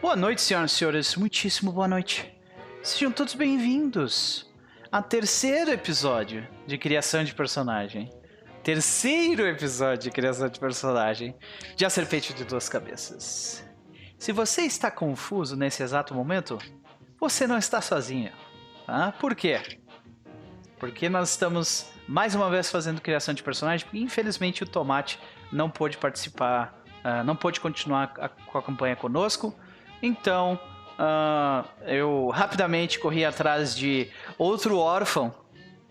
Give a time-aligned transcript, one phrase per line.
[0.00, 1.16] Boa noite, senhoras e senhores.
[1.16, 2.32] Muitíssimo boa noite.
[2.84, 4.48] Sejam todos bem-vindos
[4.92, 8.08] ao terceiro episódio de criação de personagem.
[8.62, 11.34] Terceiro episódio de criação de personagem
[11.74, 13.68] de A Serpente de Duas Cabeças.
[14.16, 16.58] Se você está confuso nesse exato momento,
[17.18, 18.30] você não está sozinho.
[18.86, 19.10] Tá?
[19.10, 19.60] Por quê?
[20.78, 25.18] Porque nós estamos mais uma vez fazendo criação de personagem, porque infelizmente o Tomate
[25.50, 29.52] não pôde participar, uh, não pôde continuar a, com a campanha conosco.
[30.02, 30.58] Então,
[30.98, 35.34] uh, eu rapidamente corri atrás de outro órfão,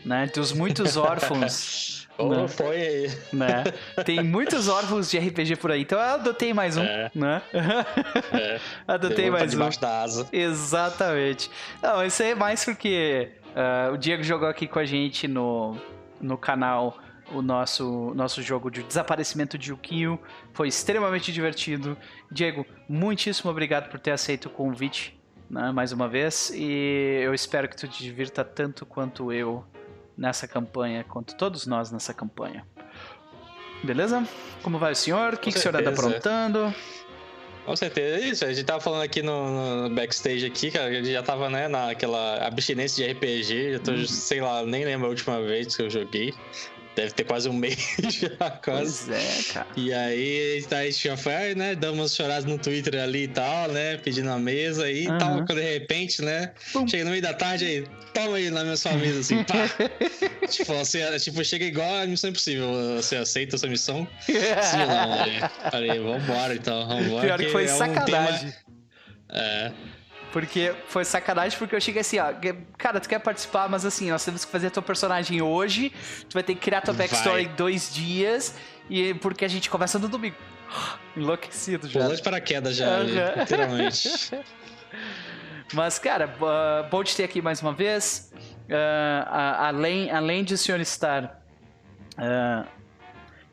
[0.05, 0.29] né?
[0.33, 2.07] Dos muitos órfãos.
[2.17, 2.47] oh, né?
[2.47, 3.17] Foi aí.
[3.33, 3.63] Né?
[4.05, 7.11] Tem muitos órfãos de RPG por aí, então eu adotei mais um, é.
[7.13, 7.41] né?
[8.33, 8.59] É.
[8.87, 9.69] adotei mais um.
[9.79, 10.27] da asa.
[10.31, 11.49] Exatamente.
[11.81, 15.77] Não, isso aí é mais porque uh, o Diego jogou aqui com a gente no,
[16.21, 16.97] no canal
[17.31, 20.19] o nosso, nosso jogo de desaparecimento de Yukio.
[20.53, 21.97] Foi extremamente divertido.
[22.31, 25.17] Diego, muitíssimo obrigado por ter aceito o convite
[25.49, 26.51] né, mais uma vez.
[26.53, 29.63] E eu espero que tu te divirta tanto quanto eu
[30.17, 32.65] nessa campanha, quanto todos nós nessa campanha.
[33.83, 34.27] Beleza?
[34.63, 35.35] Como vai o senhor?
[35.35, 36.73] O que, que o senhor anda aprontando?
[37.67, 38.45] Com certeza, é isso.
[38.45, 41.67] A gente tava falando aqui no, no backstage aqui, cara, a gente já tava, né,
[41.67, 44.07] naquela abstinência de RPG, já tô, uhum.
[44.07, 46.33] sei lá, nem lembro a última vez que eu joguei.
[46.97, 47.77] Deve ter quase um mês
[48.09, 49.05] já, quase.
[49.05, 49.67] Pois é, cara.
[49.77, 51.75] E aí, a gente já foi, né?
[51.75, 53.97] Damos umas choradas no Twitter ali e tal, né?
[53.97, 55.17] Pedindo a mesa e uhum.
[55.19, 55.45] tal.
[55.45, 56.53] Quando de repente, né?
[56.73, 56.87] Pum.
[56.87, 59.69] Chega no meio da tarde aí, toma aí na sua mesa, assim, pá.
[60.49, 62.67] tipo, você, tipo, chega igual a Missão Impossível.
[62.95, 64.07] Você aceita essa missão?
[64.25, 65.21] Sim não?
[65.21, 67.27] Aí, falei, vambora então, vambora.
[67.27, 68.47] Pior que foi é sacanagem.
[68.47, 68.67] Um tema...
[69.29, 69.71] É.
[70.31, 72.25] Porque foi sacanagem, porque eu cheguei assim, ó,
[72.77, 75.91] cara, tu quer participar, mas assim, nós temos que fazer teu personagem hoje,
[76.29, 78.55] tu vai ter que criar tua backstory em dois dias,
[78.89, 80.35] e porque a gente começa no domingo.
[81.15, 82.01] Enlouquecido já.
[82.01, 83.39] Pulou de paraquedas já, uhum.
[83.39, 84.09] literalmente.
[85.73, 88.31] mas, cara, uh, bom te ter aqui mais uma vez.
[88.69, 91.41] Uh, além, além de o senhor estar.
[92.17, 92.67] Uh,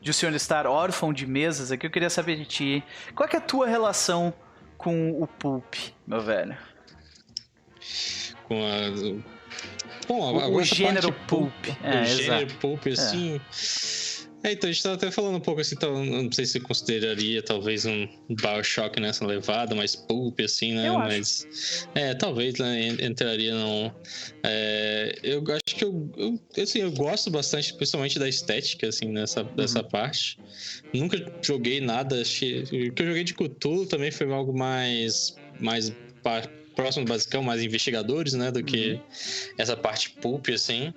[0.01, 2.83] de o senhor estar órfão de mesas aqui, eu queria saber de ti.
[3.15, 4.31] Qual é a tua relação
[4.77, 5.75] com o Pulp,
[6.07, 6.57] meu velho?
[8.47, 9.25] Com a.
[10.07, 11.51] Bom, o, o gênero pulp.
[11.51, 11.77] pulp.
[11.83, 13.35] É, o gênero pulp, assim.
[13.35, 14.04] É.
[14.43, 14.51] é.
[14.51, 17.85] então, a gente tava até falando um pouco assim, então, não sei se consideraria talvez
[17.85, 20.89] um Bioshock nessa levada, mais pulp, assim, né?
[20.89, 21.47] Eu Mas.
[21.49, 21.89] Acho.
[21.95, 23.93] É, talvez né, entraria não.
[24.43, 29.41] É, eu acho que eu, eu, assim, eu gosto bastante, principalmente da estética, assim, nessa,
[29.41, 29.55] uhum.
[29.55, 30.37] dessa parte.
[30.93, 32.21] Nunca joguei nada.
[32.21, 35.35] O que eu joguei de Cthulhu também foi algo mais.
[35.59, 35.91] mais
[36.75, 38.51] próximo do basicão, mais investigadores, né?
[38.51, 39.01] Do que uhum.
[39.57, 40.93] essa parte pulp, assim.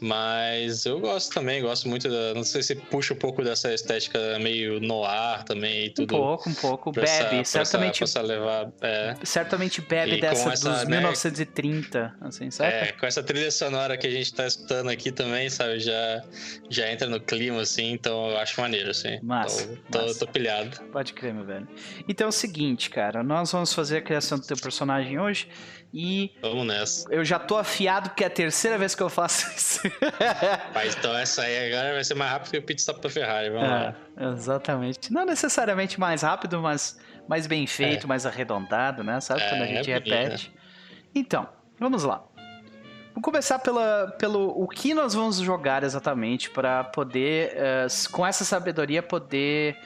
[0.00, 2.34] Mas eu gosto também, gosto muito da.
[2.34, 6.14] Não sei se puxa um pouco dessa estética meio noir também e tudo.
[6.14, 6.92] Um pouco, um pouco.
[6.92, 8.04] Bebe, essa, certamente.
[8.04, 9.14] Essa, levar, é.
[9.22, 12.88] Certamente bebe e dessa essa, dos né, 1930, assim, certo?
[12.88, 15.80] É, com essa trilha sonora que a gente tá escutando aqui também, sabe?
[15.80, 16.22] Já,
[16.68, 19.18] já entra no clima, assim, então eu acho maneiro, assim.
[19.22, 19.66] Massa.
[19.90, 20.18] Tô, massa.
[20.18, 20.78] tô, tô pilhado.
[20.92, 21.66] Pode crer, meu velho.
[22.06, 25.48] Então é o seguinte, cara, nós vamos fazer a criação do teu personagem hoje.
[25.92, 26.32] E.
[26.40, 27.12] Vamos nessa.
[27.12, 29.80] Eu já tô afiado porque é a terceira vez que eu faço isso.
[30.74, 33.50] Mas então essa aí agora vai ser mais rápido que o pit stop da Ferrari.
[33.50, 34.32] Vamos é, lá.
[34.32, 35.12] Exatamente.
[35.12, 36.98] Não necessariamente mais rápido, mas
[37.28, 38.08] mais bem feito, é.
[38.08, 39.20] mais arredondado, né?
[39.20, 39.42] Sabe?
[39.42, 40.52] É, Quando a gente é repete.
[41.14, 41.48] Então,
[41.78, 42.24] vamos lá.
[43.14, 48.44] Vamos começar pela, pelo o que nós vamos jogar exatamente para poder, uh, com essa
[48.44, 49.78] sabedoria, poder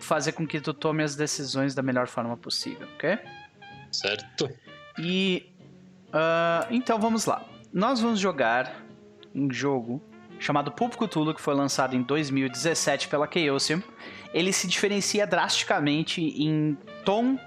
[0.00, 3.18] fazer com que tu tome as decisões da melhor forma possível, ok?
[3.90, 4.50] Certo.
[4.98, 5.52] E
[6.08, 7.42] uh, então vamos lá.
[7.72, 8.82] Nós vamos jogar
[9.34, 10.02] um jogo
[10.38, 13.82] chamado Pulp Cthulhu que foi lançado em 2017 pela Chaosium.
[14.32, 17.38] Ele se diferencia drasticamente em tom, uh,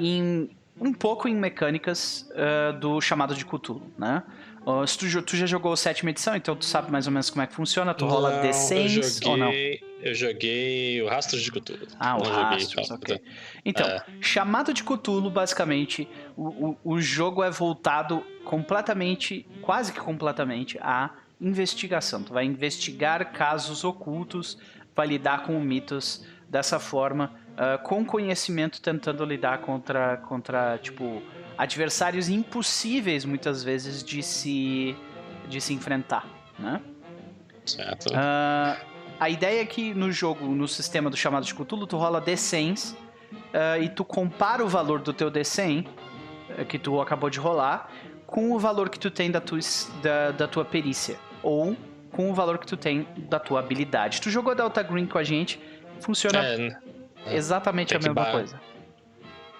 [0.00, 0.50] em
[0.80, 4.22] um pouco em mecânicas uh, do chamado de Cthulhu, né?
[4.66, 7.42] Uh, tu, tu, já jogou a sétima edição, então tu sabe mais ou menos como
[7.42, 7.94] é que funciona.
[7.94, 9.50] Tu rola D6 ou não?
[10.02, 11.86] Eu joguei o Rastros de Cthulhu.
[11.98, 13.20] Ah, o Rastros, ok.
[13.64, 14.02] Então, é.
[14.20, 21.10] chamado de Cthulhu, basicamente, o, o, o jogo é voltado completamente, quase que completamente, à
[21.40, 22.22] investigação.
[22.22, 24.58] Tu vai investigar casos ocultos,
[24.94, 31.22] vai lidar com mitos dessa forma, uh, com conhecimento, tentando lidar contra, contra tipo,
[31.60, 34.96] adversários impossíveis, muitas vezes, de se,
[35.46, 36.26] de se enfrentar,
[36.58, 36.80] né?
[37.66, 38.06] Certo.
[38.06, 38.80] Uh,
[39.20, 42.94] a ideia é que no jogo, no sistema do chamado de Cthulhu, tu rola D100s
[42.94, 47.90] uh, e tu compara o valor do teu D100 uh, que tu acabou de rolar
[48.26, 49.58] com o valor que tu tem da tua,
[50.02, 51.76] da, da tua perícia ou
[52.10, 54.22] com o valor que tu tem da tua habilidade.
[54.22, 55.60] Tu jogou Delta Green com a gente,
[56.00, 56.78] funciona é,
[57.26, 57.36] é.
[57.36, 58.69] exatamente a mesma coisa.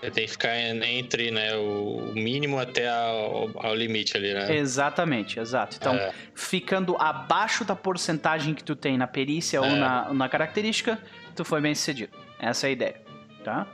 [0.00, 4.56] Tem que ficar entre né, o mínimo até ao, ao limite ali, né?
[4.56, 5.76] Exatamente, exato.
[5.78, 6.12] Então, é.
[6.34, 9.60] ficando abaixo da porcentagem que tu tem na perícia é.
[9.60, 10.98] ou na, na característica,
[11.36, 12.16] tu foi bem sucedido.
[12.38, 13.02] Essa é a ideia,
[13.44, 13.66] tá?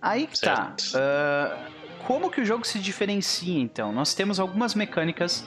[0.00, 0.76] Aí que tá.
[0.94, 1.72] Uh,
[2.04, 3.92] como que o jogo se diferencia, então?
[3.92, 5.40] Nós temos algumas mecânicas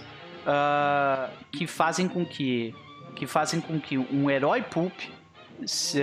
[0.44, 2.76] uh, que fazem com que
[3.16, 4.94] que fazem com que um herói pulp,
[5.66, 6.00] se,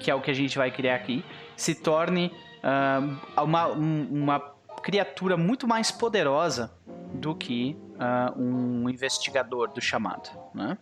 [0.00, 1.24] que é o que a gente vai criar aqui,
[1.56, 2.32] se torne
[2.66, 4.40] uh, uma, uma
[4.82, 6.72] criatura muito mais poderosa
[7.14, 10.76] do que uh, um investigador do chamado, né?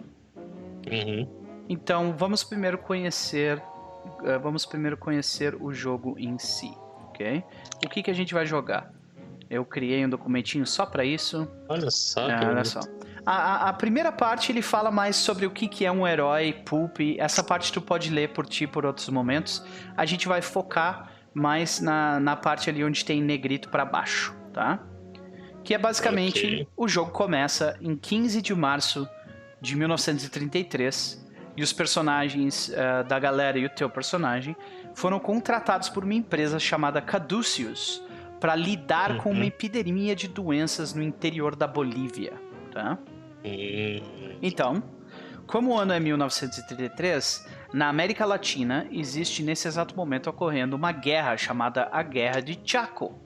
[0.91, 1.29] Uhum.
[1.69, 6.73] Então vamos primeiro conhecer, uh, vamos primeiro conhecer o jogo em si,
[7.09, 7.45] ok?
[7.85, 8.91] O que que a gente vai jogar?
[9.49, 11.47] Eu criei um documentinho só para isso.
[11.69, 12.29] Olha só.
[12.29, 12.81] É, olha só.
[13.27, 16.99] A, a, primeira parte ele fala mais sobre o que, que é um herói, pulp.
[17.19, 19.65] Essa parte tu pode ler por ti por outros momentos.
[19.97, 24.81] A gente vai focar mais na, na parte ali onde tem negrito para baixo, tá?
[25.63, 26.69] Que é basicamente okay.
[26.77, 29.09] o jogo começa em 15 de março
[29.61, 31.25] de 1933
[31.57, 34.55] e os personagens uh, da galera e o teu personagem
[34.95, 38.03] foram contratados por uma empresa chamada Caduceus
[38.41, 39.19] para lidar uhum.
[39.19, 39.47] com uma uhum.
[39.47, 42.35] epidemia de doenças no interior da Bolívia,
[42.71, 42.99] tá?
[44.43, 44.83] Então,
[45.47, 51.37] como o ano é 1933, na América Latina existe nesse exato momento ocorrendo uma guerra
[51.37, 53.19] chamada a Guerra de Chaco.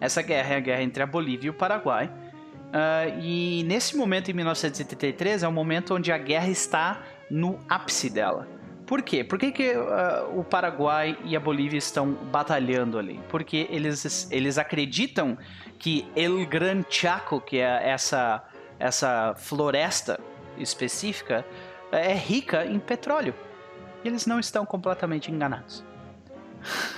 [0.00, 2.06] Essa guerra é a guerra entre a Bolívia e o Paraguai.
[2.06, 8.08] Uh, e nesse momento, em 1933, é o momento onde a guerra está no ápice
[8.08, 8.48] dela.
[8.86, 9.22] Por quê?
[9.22, 13.20] Por que, que uh, o Paraguai e a Bolívia estão batalhando ali?
[13.28, 15.36] Porque eles, eles acreditam
[15.78, 18.42] que El Gran Chaco, que é essa
[18.78, 20.18] essa floresta
[20.58, 21.44] específica
[21.92, 23.34] é rica em petróleo.
[24.06, 25.84] Eles não estão completamente enganados.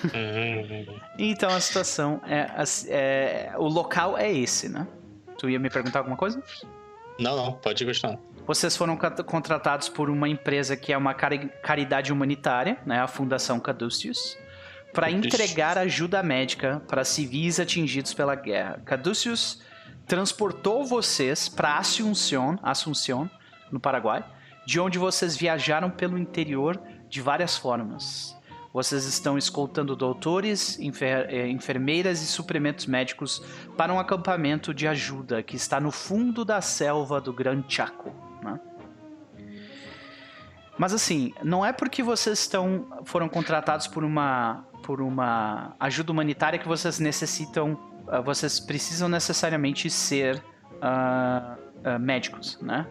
[0.04, 0.98] Uhum.
[1.18, 2.46] então a situação é,
[2.88, 4.86] é, O local é esse, né?
[5.36, 6.42] Tu ia me perguntar alguma coisa?
[7.18, 8.18] Não, não, pode continuar.
[8.46, 8.96] Vocês foram
[9.26, 14.38] contratados por uma empresa que é uma caridade humanitária, né, a Fundação Caduceus,
[14.92, 18.80] para entregar ajuda médica para civis atingidos pela guerra.
[18.86, 19.60] Caduceus
[20.06, 23.28] transportou vocês para Assunción, Assunción,
[23.70, 24.24] no Paraguai,
[24.66, 28.36] de onde vocês viajaram pelo interior de várias formas.
[28.72, 33.42] Vocês estão escoltando doutores, enfer eh, enfermeiras e suprimentos médicos
[33.76, 38.12] para um acampamento de ajuda que está no fundo da selva do Gran Chaco.
[38.42, 38.60] Né?
[40.76, 46.58] Mas assim, não é porque vocês estão foram contratados por uma por uma ajuda humanitária
[46.58, 47.72] que vocês necessitam
[48.06, 51.58] uh, vocês precisam necessariamente ser uh,
[51.96, 52.86] uh, médicos, né?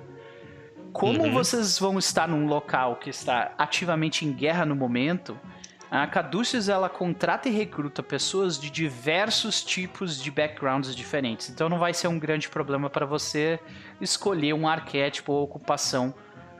[0.97, 1.31] Como uhum.
[1.31, 5.39] vocês vão estar num local que está ativamente em guerra no momento,
[5.91, 11.51] a Caduceus ela contrata e recruta pessoas de diversos tipos de backgrounds diferentes.
[11.51, 13.59] Então não vai ser um grande problema para você
[14.01, 16.15] escolher um arquétipo ou ocupação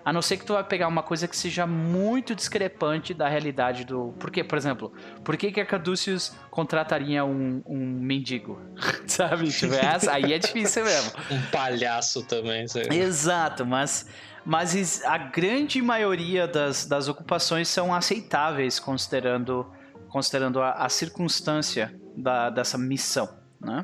[0.08, 3.84] a não ser que tu vai pegar uma coisa que seja muito discrepante da realidade
[3.84, 4.14] do.
[4.18, 8.58] Por quê, por exemplo, por que, que a Caduceus contrataria um, um mendigo?
[9.06, 9.52] sabe?
[9.52, 11.12] Tipo, essa, aí é difícil mesmo.
[11.30, 12.96] um palhaço também, sabe?
[12.96, 14.08] Exato, mas.
[14.46, 19.70] Mas a grande maioria das, das ocupações são aceitáveis considerando,
[20.08, 23.28] considerando a, a circunstância da, dessa missão,
[23.60, 23.84] né?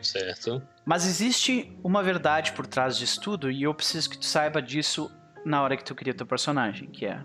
[0.00, 0.62] Certo.
[0.86, 5.10] Mas existe uma verdade por trás disso tudo e eu preciso que tu saiba disso
[5.44, 7.22] na hora que tu cria teu personagem, que é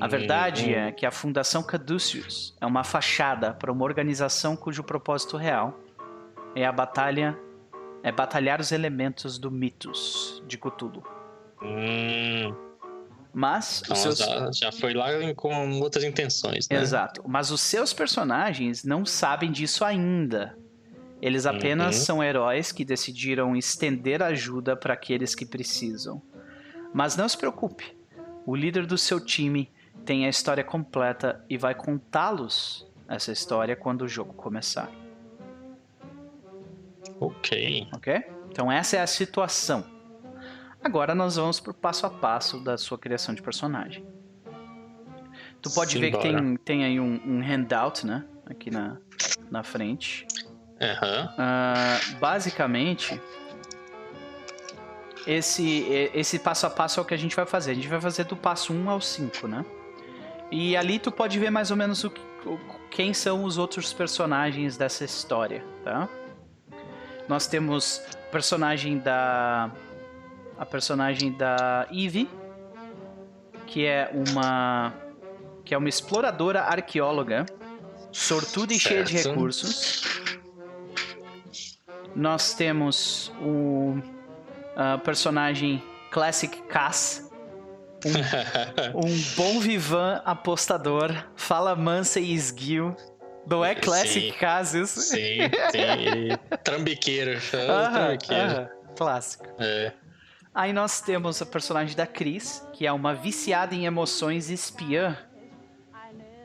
[0.00, 5.36] a verdade é que a Fundação Caduceus é uma fachada para uma organização cujo propósito
[5.36, 5.78] real
[6.54, 7.38] é a batalha
[8.02, 11.02] é batalhar os elementos do mitos de Cthulhu.
[11.62, 12.54] Hum.
[13.32, 14.18] Mas então, seus...
[14.18, 16.80] já, já, foi lá com outras intenções, né?
[16.80, 17.22] Exato.
[17.26, 20.56] Mas os seus personagens não sabem disso ainda.
[21.20, 22.04] Eles apenas uhum.
[22.04, 26.22] são heróis que decidiram estender ajuda para aqueles que precisam.
[26.92, 27.96] Mas não se preocupe,
[28.44, 29.70] o líder do seu time
[30.04, 34.90] tem a história completa e vai contá-los essa história quando o jogo começar.
[37.20, 37.88] Ok.
[37.94, 38.24] Ok?
[38.50, 39.84] Então essa é a situação.
[40.82, 44.06] Agora nós vamos pro passo a passo da sua criação de personagem.
[45.60, 46.10] Tu pode Simbora.
[46.10, 48.24] ver que tem, tem aí um, um, handout, né?
[48.46, 48.96] Aqui na,
[49.50, 50.26] na frente.
[50.80, 51.24] Uhum.
[51.24, 53.20] Uh, basicamente,
[55.26, 57.72] esse, esse passo a passo é o que a gente vai fazer.
[57.72, 59.64] A gente vai fazer do passo 1 ao 5, né?
[60.50, 62.12] E ali tu pode ver mais ou menos o,
[62.44, 62.58] o,
[62.90, 66.08] quem são os outros personagens dessa história, tá?
[67.28, 69.70] Nós temos o personagem da
[70.58, 72.28] a personagem da Eve,
[73.66, 74.94] que é uma
[75.64, 77.44] que é uma exploradora arqueóloga
[78.12, 79.28] sortuda e cheia de Certo.
[79.30, 80.02] recursos.
[82.14, 84.00] Nós temos o
[84.76, 87.30] ah, personagem Classic Cass,
[88.94, 92.94] um bom vivan apostador, fala mansa e esguio.
[93.48, 94.38] Não é Classic Sim.
[94.38, 95.00] Cass isso?
[95.00, 95.38] sim,
[95.70, 96.36] sim.
[96.64, 97.40] Trambiqueiro.
[97.52, 98.68] é o Aham, trambiqueiro.
[98.96, 99.44] clássico.
[99.58, 99.92] É.
[100.54, 105.16] Aí nós temos a personagem da Cris, que é uma viciada em emoções espiã,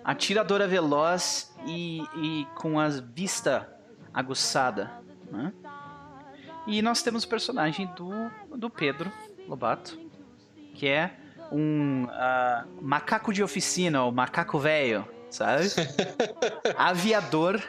[0.03, 3.67] atiradora veloz e, e com a vista
[4.13, 4.91] aguçada.
[5.31, 5.51] né?
[6.71, 9.11] E nós temos o personagem do, do Pedro
[9.45, 9.99] Lobato,
[10.73, 11.11] que é
[11.51, 15.65] um ah, macaco de oficina, o macaco velho, sabe?
[16.77, 17.61] Aviador,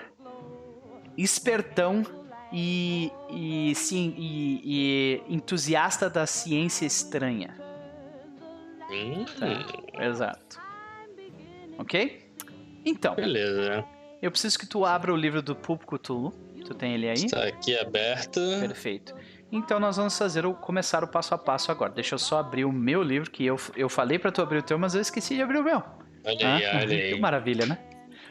[1.19, 2.05] espertão
[2.53, 7.57] e, e, sim, e, e entusiasta da ciência estranha.
[8.89, 9.25] Hum,
[10.01, 10.61] Exato.
[11.77, 12.35] Ok?
[12.85, 13.85] Então, Beleza.
[14.23, 16.33] eu preciso que tu abra o livro do Pulp Cthulhu.
[16.65, 17.15] Tu tem ele aí?
[17.15, 18.41] Está aqui aberto.
[18.61, 19.15] Perfeito.
[19.51, 21.93] Então nós vamos fazer o, começar o passo a passo agora.
[21.93, 24.63] Deixa eu só abrir o meu livro, que eu, eu falei pra tu abrir o
[24.63, 25.83] teu, mas eu esqueci de abrir o meu.
[26.25, 27.21] Olha aí, Ah, olha Que aí.
[27.21, 27.79] maravilha, né?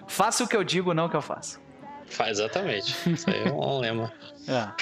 [0.08, 1.62] Faça o que eu digo, não o que eu faço.
[2.08, 2.96] Faz exatamente.
[3.10, 4.12] Isso aí é um lema.
[4.50, 4.74] Ah.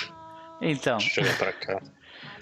[0.61, 1.81] Então, Deixa eu jogar pra cá.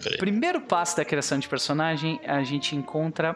[0.04, 0.18] Peraí.
[0.20, 3.36] primeiro passo da criação de personagem a gente encontra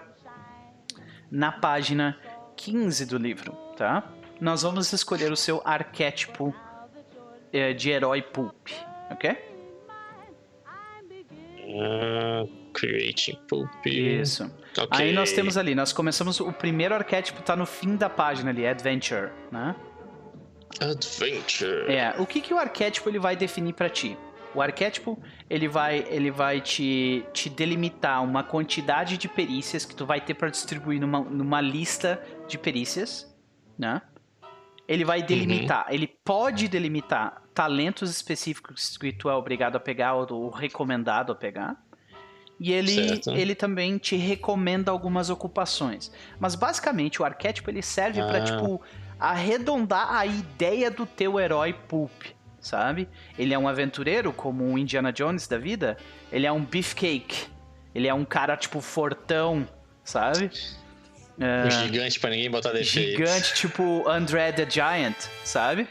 [1.32, 2.18] na página
[2.56, 4.04] 15 do livro, tá?
[4.40, 6.54] Nós vamos escolher o seu arquétipo
[7.78, 8.70] de herói pulp,
[9.10, 9.52] ok?
[11.80, 13.70] Ah, creating Poop.
[13.86, 14.44] Isso.
[14.78, 14.88] Ok.
[14.92, 18.66] Aí nós temos ali, nós começamos, o primeiro arquétipo tá no fim da página ali,
[18.66, 19.76] Adventure, né?
[20.80, 21.92] Adventure.
[21.92, 24.18] É, o que que o arquétipo ele vai definir pra ti?
[24.54, 30.06] O arquétipo, ele vai, ele vai te, te delimitar uma quantidade de perícias que tu
[30.06, 33.34] vai ter pra distribuir numa, numa lista de perícias,
[33.78, 34.02] né?
[34.88, 40.50] Ele vai delimitar, ele pode delimitar talentos específicos que tu é obrigado a pegar ou,
[40.50, 41.76] recomendado a pegar.
[42.60, 43.32] E ele, Certo.
[43.32, 46.12] ele também te recomenda algumas ocupações.
[46.40, 48.44] Mas basicamente o arquétipo ele serve pra Ah.
[48.44, 48.82] tipo
[49.20, 52.12] arredondar a ideia do teu herói pulp,
[52.60, 53.08] sabe?
[53.38, 55.98] Ele é um aventureiro como o Indiana Jones da vida,
[56.32, 57.48] ele é um beefcake.
[57.94, 59.68] Ele é um cara tipo fortão,
[60.04, 60.50] sabe?
[61.38, 63.18] Um gigante pra ninguém botar defeito.
[63.18, 65.88] gigante tipo André the Giant, sabe?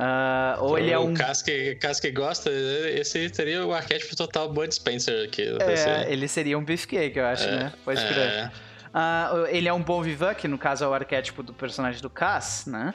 [0.00, 5.24] Ah, ou ele é um Casque, Casque gosta, esse seria o arquétipo total Bud Spencer
[5.24, 5.42] aqui.
[5.60, 7.72] É, ele seria um beefcake, eu acho, né?
[7.84, 8.16] Pode crer.
[8.18, 8.50] É,
[8.94, 12.08] Ah, ele é um bom vivan, que no caso é o arquétipo do personagem do
[12.08, 12.94] Cass, né?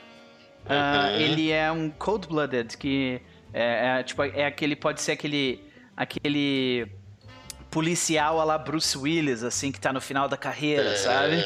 [0.66, 1.20] Ah, Uhum.
[1.20, 3.22] Ele é um cold-blooded, que
[3.54, 5.62] é, é, tipo, é aquele, pode ser aquele,
[5.98, 6.88] aquele
[7.70, 11.44] policial a la Bruce Willis, assim, que tá no final da carreira, sabe?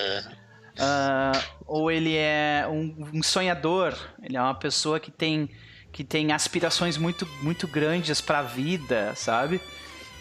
[0.80, 1.32] Ah,
[1.66, 5.50] ou ele é um, um sonhador, ele é uma pessoa que tem,
[5.92, 9.60] que tem aspirações muito, muito grandes pra vida, sabe?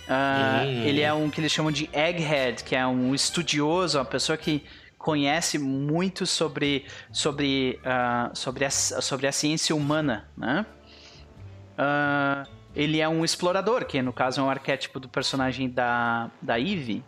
[0.09, 0.83] Hum.
[0.85, 4.65] Ele é um que eles chamam de egghead, que é um estudioso, uma pessoa que
[4.99, 10.67] conhece muito sobre, sobre, ah, sobre, a, sobre a ciência humana, né?
[11.77, 12.45] Ah,
[12.75, 17.05] ele é um explorador, que no caso é um arquétipo do personagem da, da Eve.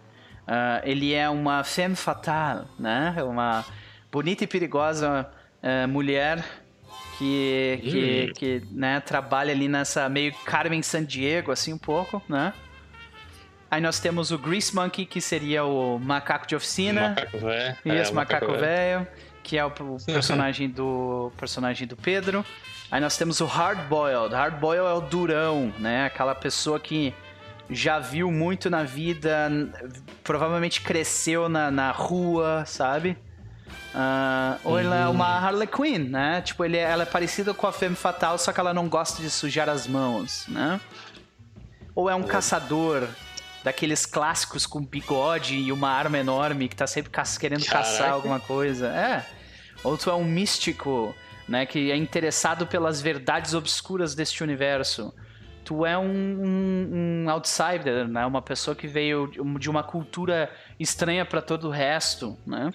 [0.48, 3.14] Ah, ele é uma femme fatale, né?
[3.22, 3.66] Uma
[4.10, 5.28] bonita e perigosa
[5.62, 6.42] eh, mulher
[7.18, 8.32] que, que, Hum.
[8.34, 12.54] que né, trabalha ali nessa meio Carmen Sandiego, assim, um pouco, né?
[13.70, 17.10] Aí nós temos o Grease Monkey, que seria o macaco de oficina.
[17.10, 17.76] Macaco velho.
[17.84, 19.06] Isso, é, macaco velho,
[19.42, 22.42] que é o, o personagem do personagem do Pedro.
[22.90, 24.34] Aí nós temos o Hard Boiled.
[24.34, 26.06] Hard Boiled é o durão, né?
[26.06, 27.12] Aquela pessoa que
[27.70, 29.50] já viu muito na vida,
[30.24, 33.16] provavelmente cresceu na, na rua, sabe?
[33.94, 36.40] Ah, ou ela é uma Harley Quinn, né?
[36.42, 39.20] Tipo, ele, é- ela é parecida com a Femme Fatal, só que ela não gosta
[39.22, 40.80] de sujar as mãos, né?
[41.94, 43.08] Ou é um caçador
[43.64, 48.14] daqueles clássicos com bigode e uma arma enorme que tá sempre caç- querendo caçar Caraca.
[48.14, 48.86] alguma coisa.
[48.88, 49.26] É.
[49.82, 51.14] Ou tu é um místico,
[51.48, 51.66] né?
[51.66, 55.12] Que é interessado pelas verdades obscuras deste universo.
[55.68, 58.24] Tu é um, um- um outsider, né?
[58.24, 62.72] Uma pessoa que veio de um- uma cultura estranha para todo o resto, né?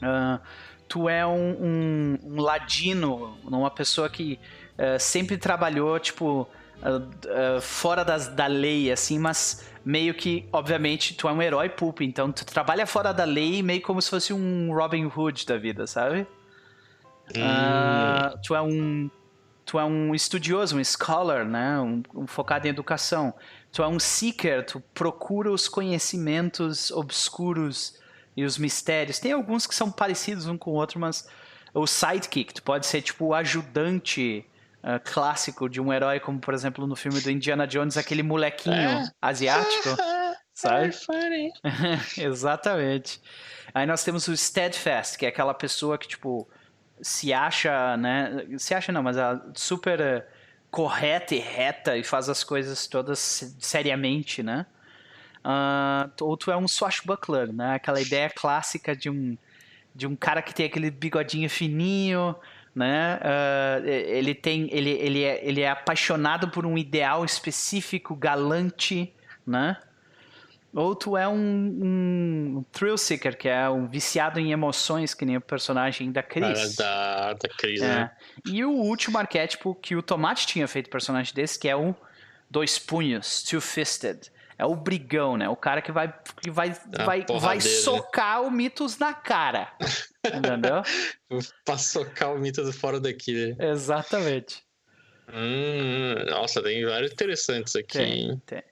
[0.00, 0.38] Ah,
[0.86, 4.38] tu é um, um- ladino, uma pessoa que
[4.78, 6.46] eh, sempre trabalhou, tipo,
[6.80, 12.02] ah, fora das, da lei, assim, mas meio que, obviamente, tu é um herói pulp,
[12.02, 15.88] então tu trabalha fora da lei meio como se fosse um Robin Hood da vida,
[15.88, 16.24] sabe?
[17.42, 19.10] Ah, tu é um
[19.66, 21.78] tu é um estudioso, um scholar, né?
[21.80, 23.34] Um, um focado em educação.
[23.72, 27.98] Tu é um seeker, tu procura os conhecimentos obscuros
[28.36, 29.18] e os mistérios.
[29.18, 31.28] Tem alguns que são parecidos um com o outro, mas
[31.74, 34.46] o sidekick, tu pode ser tipo o ajudante
[34.84, 38.74] uh, clássico de um herói, como por exemplo no filme do Indiana Jones, aquele molequinho
[38.74, 39.10] é.
[39.20, 39.96] asiático.
[40.54, 40.90] sabe?
[42.16, 43.20] Exatamente.
[43.74, 46.48] Aí nós temos o steadfast, que é aquela pessoa que tipo
[47.00, 48.46] se acha, né?
[48.58, 50.22] Se acha não, mas ela super uh,
[50.70, 54.66] correta e reta e faz as coisas todas seriamente, né?
[55.44, 57.74] Uh, ou tu é um swashbuckler, né?
[57.74, 59.36] Aquela ideia clássica de um
[59.94, 62.36] de um cara que tem aquele bigodinho fininho,
[62.74, 63.18] né?
[63.22, 69.14] Uh, ele tem, ele, ele, é, ele é apaixonado por um ideal específico, galante,
[69.46, 69.78] né?
[70.76, 71.36] Ou tu é um,
[72.58, 76.76] um, thrill seeker, que é um viciado em emoções, que nem o personagem da Cris.
[76.76, 77.86] da, da Cris, é.
[77.86, 78.10] né?
[78.44, 81.94] E o último arquétipo que o Tomate tinha feito personagem desse, que é o
[82.50, 85.48] Dois Punhos, Two-Fisted é o brigão, né?
[85.48, 89.70] O cara que vai, que vai, é vai, vai socar o Mitos na cara.
[90.24, 90.82] Entendeu?
[91.64, 93.54] pra socar o Mitos fora daqui.
[93.54, 93.70] Né?
[93.70, 94.62] Exatamente.
[95.32, 97.98] Hum, nossa, tem vários interessantes aqui.
[97.98, 98.62] Tem, tem.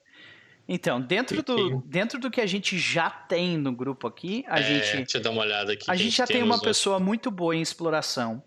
[0.67, 4.63] Então, dentro do, dentro do que a gente já tem no grupo aqui, a é,
[4.63, 4.97] gente.
[4.97, 5.89] Deixa eu dar uma olhada aqui.
[5.89, 8.41] A gente já tem uma pessoa muito boa em exploração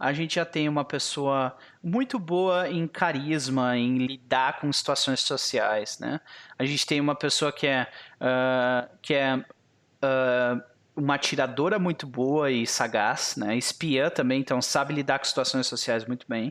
[0.00, 5.98] a gente já tem uma pessoa muito boa em carisma, em lidar com situações sociais,
[5.98, 6.18] né?
[6.58, 7.86] A gente tem uma pessoa que é,
[8.18, 10.62] uh, que é uh,
[10.96, 13.54] uma atiradora muito boa e sagaz, né?
[13.58, 16.50] Espiã também, então sabe lidar com situações sociais muito bem.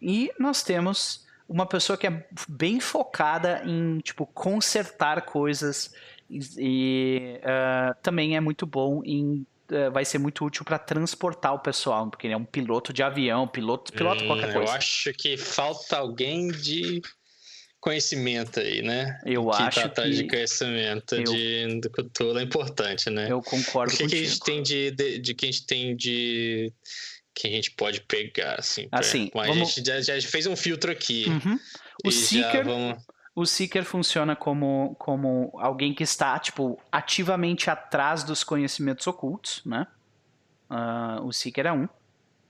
[0.00, 5.92] E nós temos uma pessoa que é bem focada em, tipo, consertar coisas
[6.28, 11.54] e, e uh, também é muito bom em eh, vai ser muito útil para transportar
[11.54, 14.72] o pessoal, porque ele é um piloto de avião, piloto, piloto hum, qualquer coisa.
[14.72, 17.02] Eu acho que falta alguém de
[17.78, 19.20] conhecimento aí, né?
[19.26, 20.22] Eu que tá acho tá atrás que...
[20.22, 21.24] de conhecimento eu...
[21.24, 23.30] de, do cultura é importante, né?
[23.30, 25.94] Eu concordo com que, que a gente tem de, de, de que a gente tem
[25.94, 26.72] de
[27.38, 28.98] que a gente pode pegar assim, pra...
[28.98, 29.50] assim vamos...
[29.50, 31.26] a gente já, já, fez um filtro aqui.
[31.28, 31.58] Uhum.
[32.04, 33.04] O Seeker, vamos
[33.38, 39.86] o Seeker funciona como, como alguém que está, tipo, ativamente atrás dos conhecimentos ocultos, né?
[40.68, 41.88] Uh, o Seeker é um.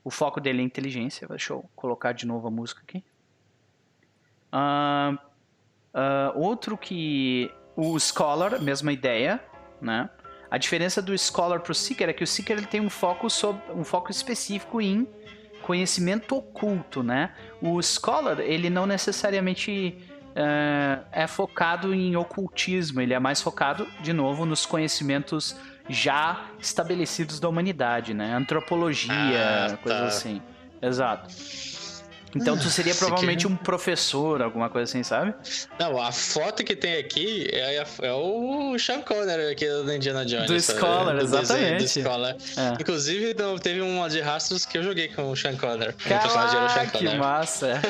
[0.02, 1.28] O foco dele é inteligência.
[1.28, 3.04] Deixa eu colocar de novo a música aqui.
[4.50, 5.18] Uh,
[5.92, 7.52] uh, outro que...
[7.76, 9.44] O Scholar, mesma ideia,
[9.82, 10.08] né?
[10.50, 13.28] A diferença do Scholar para o Seeker é que o Seeker ele tem um foco,
[13.28, 15.06] sobre, um foco específico em
[15.62, 17.32] conhecimento oculto, né?
[17.60, 19.98] O Scholar, ele não necessariamente
[20.34, 25.54] é, é focado em ocultismo, ele é mais focado, de novo, nos conhecimentos
[25.88, 28.34] já estabelecidos da humanidade, né?
[28.34, 30.06] Antropologia, ah, coisas tá.
[30.06, 30.42] assim.
[30.80, 31.28] Exato.
[32.34, 35.34] Então tu seria provavelmente um professor, alguma coisa assim, sabe?
[35.78, 40.46] Não, a foto que tem aqui é, é o Sean Connery aqui do Indiana Jones.
[40.46, 41.84] Do Scholar, do exatamente.
[41.84, 42.36] Do Scholar.
[42.56, 42.80] É.
[42.80, 45.92] Inclusive, teve uma de rastros que eu joguei com o Sean Connery.
[45.94, 47.10] Caraca, o personagem era o Sean Connery.
[47.10, 47.82] que massa!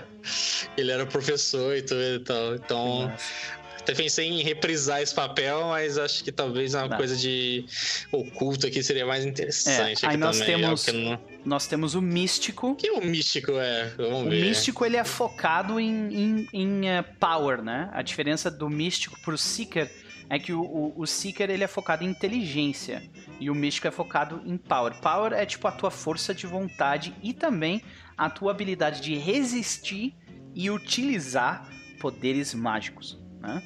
[0.76, 2.54] Ele era professor e tudo e tal.
[2.54, 3.12] Então,
[3.80, 6.96] até pensei em reprisar esse papel, mas acho que talvez uma Não.
[6.96, 7.64] coisa de
[8.12, 10.04] oculto aqui seria mais interessante.
[10.04, 10.56] É, aí nós também.
[10.56, 11.18] temos, não...
[11.44, 12.68] nós temos o místico.
[12.68, 13.92] O que o místico é?
[13.96, 14.42] Vamos o ver.
[14.42, 17.90] O místico ele é focado em, em, em uh, power, né?
[17.92, 19.90] A diferença do místico pro seeker
[20.30, 23.02] é que o, o, o, Seeker ele é focado em inteligência
[23.40, 24.94] e o Místico é focado em Power.
[25.00, 27.82] Power é tipo a tua força de vontade e também
[28.16, 30.14] a tua habilidade de resistir
[30.54, 33.60] e utilizar poderes mágicos, né?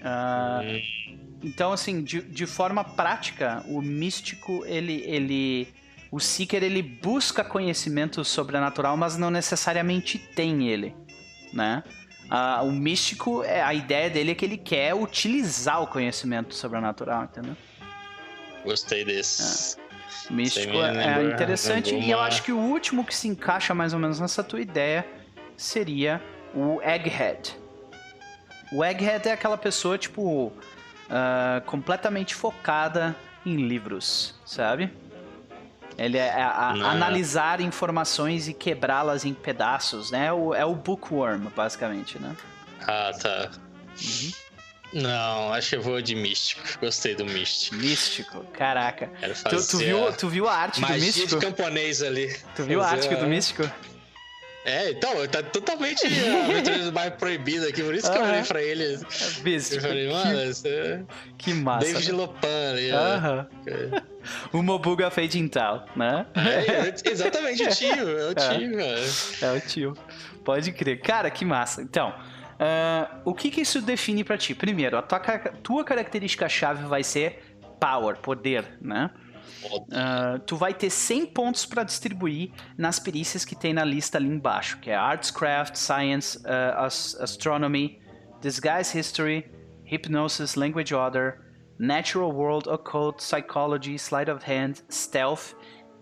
[0.00, 1.04] Uh,
[1.42, 5.68] então, assim, de, de forma prática, o místico, ele, ele...
[6.14, 10.94] O Seeker, ele busca conhecimento sobrenatural, mas não necessariamente tem ele,
[11.52, 11.82] né?
[12.62, 17.56] O místico, é, a ideia dele é que ele quer utilizar o conhecimento sobrenatural, entendeu?
[18.64, 19.76] Gostei desse.
[19.76, 20.32] É.
[20.32, 24.20] Místico é, interessante e eu acho que o último que se encaixa mais ou menos
[24.20, 25.04] nessa tua ideia
[25.56, 26.22] seria
[26.54, 27.58] o Egghead.
[28.72, 34.92] O Egghead é aquela pessoa, tipo, uh, completamente focada em livros, sabe?
[35.96, 40.32] Ele é a, a analisar informações e quebrá-las em pedaços, né?
[40.32, 42.34] O, é o bookworm, basicamente, né?
[42.82, 43.50] Ah, tá.
[44.02, 44.32] Uhum.
[44.94, 46.62] Não, acho que eu vou de místico.
[46.80, 47.76] Gostei do místico.
[47.76, 49.10] Místico, caraca.
[49.50, 51.40] Tu, tu, viu, tu viu a arte do místico?
[51.40, 52.36] de camponês ali.
[52.54, 53.68] Tu viu a arte do místico?
[54.64, 56.02] É, então, tá totalmente
[56.94, 58.98] mais proibido aqui, por isso que eu falei pra ele.
[59.44, 59.76] Místico.
[59.76, 61.04] Eu falei, mano, que, você...
[61.36, 61.86] que massa.
[61.86, 62.16] David né?
[62.18, 62.90] Lopan ali.
[62.90, 63.46] Aham.
[63.66, 64.02] -huh.
[64.52, 66.26] o Mobuga Fade Intel, né?
[66.34, 68.34] É, exatamente, o tio, é o é.
[68.34, 68.94] tio, é,
[69.40, 69.52] cara.
[69.52, 69.96] É o tio.
[70.42, 71.00] Pode crer.
[71.00, 71.82] Cara, que massa.
[71.82, 74.54] Então, uh, o que que isso define para ti?
[74.54, 75.20] Primeiro, a tua,
[75.62, 79.10] tua característica-chave vai ser power, poder, né?
[79.64, 84.28] Uh, tu vai ter 100 pontos para distribuir nas perícias que tem na lista ali
[84.28, 88.00] embaixo, que é Arts, Craft, Science, uh, Astronomy,
[88.40, 89.50] Disguise History,
[89.84, 91.40] Hypnosis, Language Order,
[91.78, 95.54] Natural World, Occult, Psychology, Sleight of Hand, Stealth.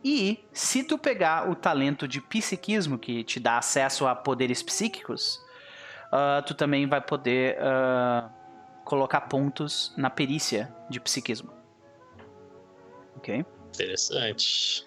[0.05, 5.37] E se tu pegar o talento de psiquismo, que te dá acesso a poderes psíquicos,
[6.13, 7.57] uh, tu também vai poder
[8.85, 11.62] colocar pontos na perícia de psiquismo.
[13.23, 13.47] Ok?
[13.73, 14.85] Interessante.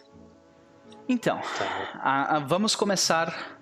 [1.08, 2.00] Então, tá.
[2.02, 3.58] a, a, vamos começar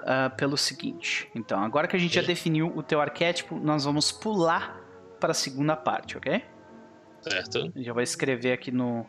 [0.00, 1.30] uh, pelo seguinte.
[1.36, 2.22] Então, agora que a gente okay.
[2.22, 4.76] já definiu o teu arquétipo, nós vamos pular
[5.20, 6.44] para a segunda parte, ok?
[7.20, 7.72] Certo.
[7.76, 9.06] Já vou escrever aqui no,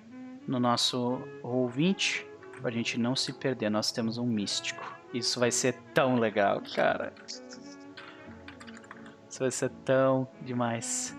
[0.47, 2.25] no nosso Roll20
[2.61, 3.71] para a gente não se perder.
[3.71, 4.83] Nós temos um místico.
[5.11, 7.13] Isso vai ser tão legal, cara.
[9.27, 11.17] Isso vai ser tão demais.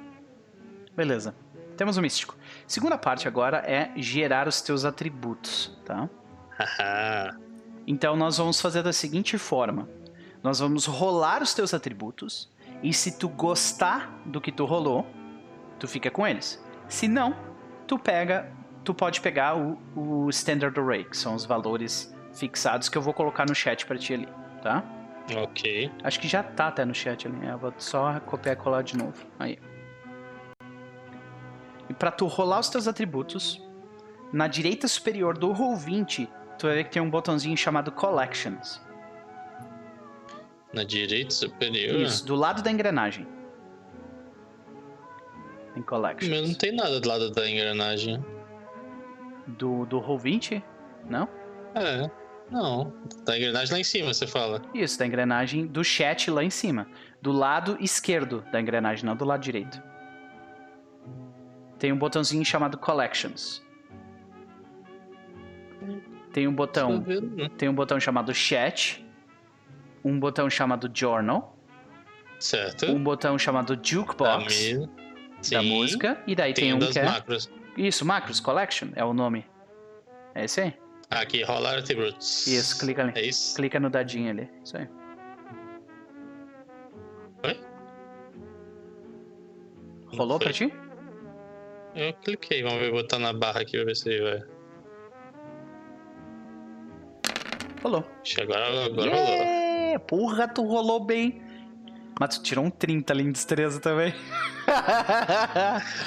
[0.94, 1.34] Beleza.
[1.76, 2.36] Temos um místico.
[2.70, 6.08] Segunda parte agora é gerar os teus atributos, tá?
[7.84, 9.88] então nós vamos fazer da seguinte forma.
[10.40, 12.48] Nós vamos rolar os teus atributos
[12.80, 15.04] e se tu gostar do que tu rolou,
[15.80, 16.64] tu fica com eles.
[16.88, 17.34] Se não,
[17.88, 18.52] tu pega,
[18.84, 23.12] tu pode pegar o, o standard array, que são os valores fixados que eu vou
[23.12, 24.28] colocar no chat para ti ali,
[24.62, 24.84] tá?
[25.42, 25.90] Ok.
[26.04, 27.48] Acho que já tá até no chat ali.
[27.48, 29.26] Eu vou só copiar e colar de novo.
[29.40, 29.58] Aí.
[31.90, 33.60] E para tu rolar os teus atributos,
[34.32, 38.80] na direita superior do Roll20, tu vai ver que tem um botãozinho chamado Collections.
[40.72, 42.00] Na direita superior?
[42.00, 43.26] Isso, do lado da engrenagem.
[45.74, 46.30] Tem Collections.
[46.30, 48.24] Mas não tem nada do lado da engrenagem.
[49.48, 50.62] Do, do Roll20?
[51.08, 51.28] Não?
[51.74, 52.08] É.
[52.52, 52.92] Não,
[53.24, 54.62] da engrenagem lá em cima, você fala.
[54.72, 56.86] Isso, da engrenagem do chat lá em cima.
[57.20, 59.89] Do lado esquerdo da engrenagem, não do lado direito.
[61.80, 63.62] Tem um botãozinho chamado Collections.
[66.30, 67.02] Tem um botão.
[67.56, 69.04] Tem um botão chamado Chat.
[70.04, 71.56] Um botão chamado Journal.
[72.38, 72.84] Certo.
[72.86, 74.74] Um botão chamado Jukebox.
[75.50, 76.22] Da, da música.
[76.26, 77.04] E daí tem, tem um das que é...
[77.04, 77.50] macros.
[77.76, 79.46] Isso, Macros Collection é o nome.
[80.34, 80.74] É esse aí?
[81.08, 82.46] Aqui, rolar atributos.
[82.46, 83.12] Isso, clica ali.
[83.14, 83.56] É isso?
[83.56, 84.50] Clica no dadinho ali.
[84.62, 84.88] Isso aí.
[87.42, 87.60] Oi?
[90.14, 90.70] Rolou pra ti?
[91.94, 94.42] Eu cliquei, vamos ver, botar na barra aqui pra ver se vai.
[97.82, 98.04] Rolou.
[98.40, 99.88] agora, agora yeah!
[99.88, 100.00] rolou.
[100.00, 101.42] Porra, tu rolou bem.
[102.20, 104.14] Mas tu tirou um 30 ali em destreza também.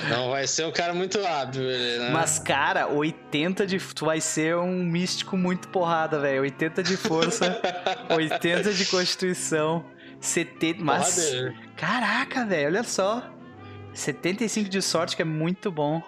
[0.10, 2.12] Não vai ser um cara muito hábil, né?
[2.12, 3.80] Mas, cara, 80 de.
[3.80, 6.43] Tu vai ser um místico muito porrada, velho.
[6.43, 7.60] 80 de força,
[8.15, 9.84] 80 de constituição,
[10.22, 10.84] 70.
[10.84, 11.32] Mas.
[11.32, 13.33] Porra caraca, velho, olha só.
[13.94, 16.02] 75 de sorte, que é muito bom.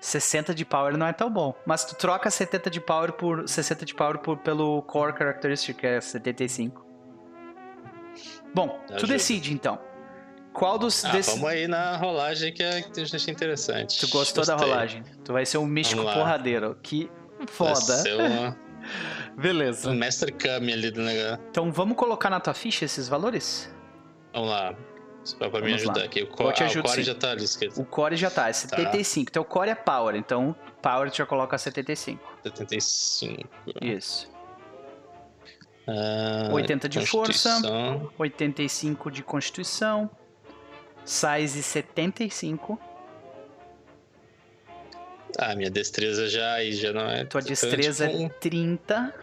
[0.00, 1.54] 60 de power não é tão bom.
[1.66, 5.86] Mas tu troca 70 de power por 60 de power por, pelo core characteristic, que
[5.86, 6.86] é 75.
[8.54, 8.96] Bom, Ajuda.
[8.98, 9.78] tu decide então.
[10.52, 11.04] Qual dos.
[11.04, 11.30] Ah, desse...
[11.30, 13.98] Vamos aí na rolagem que, é, que eu achei interessante.
[13.98, 14.56] Tu gostou Gostei.
[14.56, 15.04] da rolagem?
[15.24, 16.76] Tu vai ser um místico porradeiro.
[16.82, 17.10] Que
[17.46, 17.74] foda.
[17.74, 18.56] Vai ser uma...
[19.36, 19.90] Beleza.
[19.90, 21.44] O mestre Kami ali do negócio.
[21.50, 23.72] Então vamos colocar na tua ficha esses valores?
[24.32, 24.74] Vamos lá.
[25.24, 26.04] Só pra me ajudar lá.
[26.04, 26.22] aqui.
[26.22, 27.02] O, co ah, o core sim.
[27.02, 27.80] já tá ali escrito.
[27.80, 29.26] O core já tá, é 75.
[29.26, 29.30] Tá.
[29.30, 32.38] Então o core é power, então power já coloca 75.
[32.44, 33.48] 75.
[33.82, 34.30] Isso.
[35.86, 37.60] Uh, 80 de força,
[38.18, 40.10] 85 de constituição,
[41.04, 42.78] size 75.
[45.38, 47.24] Ah, minha destreza já aí já não é.
[47.24, 49.14] Tua destreza é 30.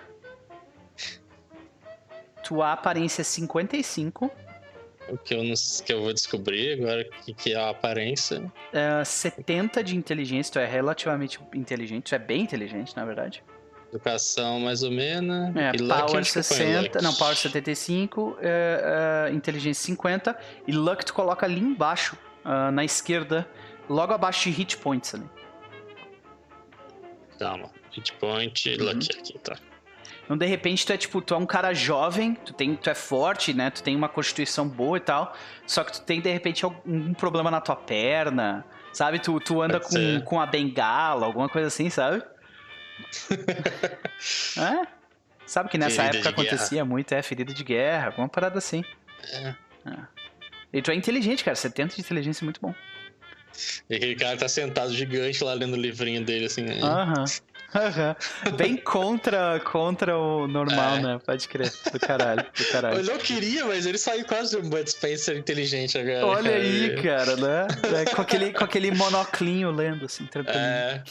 [2.43, 4.31] Tua aparência é 55.
[5.09, 5.53] O que eu, não,
[5.85, 8.39] que eu vou descobrir agora que, que é a aparência.
[8.39, 13.43] Uh, é, 70 de inteligência, tu é relativamente inteligente, tu é bem inteligente, na verdade.
[13.89, 15.55] Educação mais ou menos.
[15.55, 20.37] É, e Power luck, 60, não, Power 75, é, é, Inteligência 50
[20.67, 23.47] e Luck tu coloca ali embaixo, uh, na esquerda,
[23.87, 25.29] logo abaixo de Hit Points ali.
[27.37, 28.85] Calma, Hit Point uhum.
[28.85, 29.57] Luck aqui, tá.
[30.23, 32.95] Então, de repente, tu é tipo, tu é um cara jovem, tu, tem, tu é
[32.95, 33.69] forte, né?
[33.69, 35.35] Tu tem uma constituição boa e tal.
[35.67, 38.65] Só que tu tem, de repente, algum problema na tua perna.
[38.91, 39.19] Sabe?
[39.19, 42.23] Tu, tu anda com, com a bengala, alguma coisa assim, sabe?
[44.57, 44.87] é?
[45.45, 46.85] Sabe que nessa ferida época acontecia guerra.
[46.85, 48.83] muito, é, ferida de guerra, alguma parada assim.
[49.31, 49.55] É.
[49.85, 49.97] é.
[50.73, 52.73] E tu é inteligente, cara, 70 de inteligência é muito bom.
[53.89, 56.63] E aquele cara tá sentado gigante lá lendo o livrinho dele, assim.
[56.63, 56.79] Né?
[57.75, 58.15] Aham.
[58.55, 61.01] Bem contra, contra o normal, É.
[61.01, 61.19] né?
[61.25, 61.71] Pode crer.
[61.91, 62.97] Do caralho, do caralho.
[62.99, 66.25] Eu não queria, mas ele saiu quase um Bud Spencer inteligente agora.
[66.25, 66.55] Olha cara.
[66.55, 67.67] aí, cara, né?
[68.01, 70.57] É, com, aquele, com aquele monoclinho lendo, assim, tranquilo.
[70.57, 71.03] É,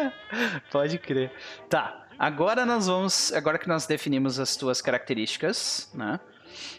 [0.70, 1.30] Pode crer.
[1.68, 3.32] Tá, agora nós vamos.
[3.32, 6.18] Agora que nós definimos as tuas características, né?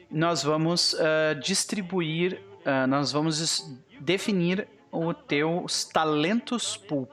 [0.09, 2.41] Nós vamos ah, distribuir.
[2.65, 3.65] ah, nós vamos
[3.99, 7.11] definir os teus talentos pulp.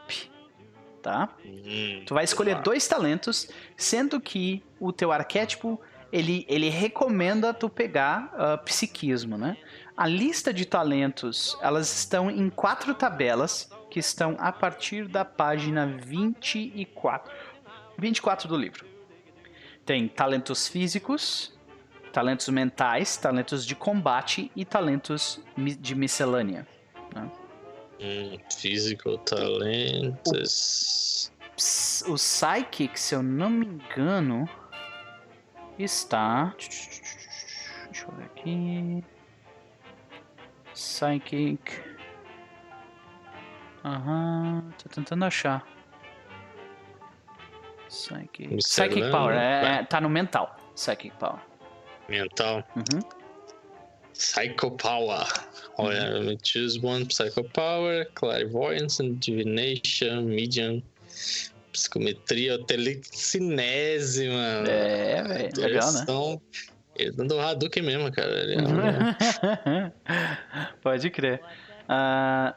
[1.04, 1.28] Tá?
[1.44, 2.60] hum, Tu vai escolher tá.
[2.62, 5.78] dois talentos, sendo que o teu arquétipo
[6.10, 9.58] ele, ele recomenda tu pegar ah, psiquismo, né?
[9.94, 15.86] A lista de talentos elas estão em quatro tabelas que estão a partir da página
[15.86, 17.30] 24,
[17.98, 18.86] 24 do livro.
[19.84, 21.52] Tem talentos físicos,
[22.14, 26.66] talentos mentais, talentos de combate e talentos de miscelânea.
[28.00, 31.30] Hum, physical talentos.
[31.56, 34.48] Ps- O Psychic, se eu não me engano,
[35.78, 36.54] está.
[36.58, 39.04] Deixa eu ver aqui.
[40.72, 41.60] Psychic.
[43.84, 45.64] Aham, tô tentando achar.
[47.88, 48.56] Psychic.
[48.56, 50.56] Psychic Power, é, é, tá no mental.
[50.74, 51.38] Psychic Power.
[52.08, 52.64] Mental.
[52.74, 53.00] Uhum.
[54.14, 55.26] Psycho Power.
[55.76, 56.24] Olha, Uhum.
[56.26, 60.82] me choose one Psycho Power, Clairvoyance Divination, Medium,
[61.72, 64.68] Psicometria, Telecinese, mano.
[64.70, 65.98] É, velho, legal, né?
[65.98, 66.40] Versão-
[66.96, 68.30] Ele dando Hadouken mesmo, cara.
[68.30, 69.90] Ele é um-
[70.80, 71.40] Pode crer.
[71.88, 72.54] Ah,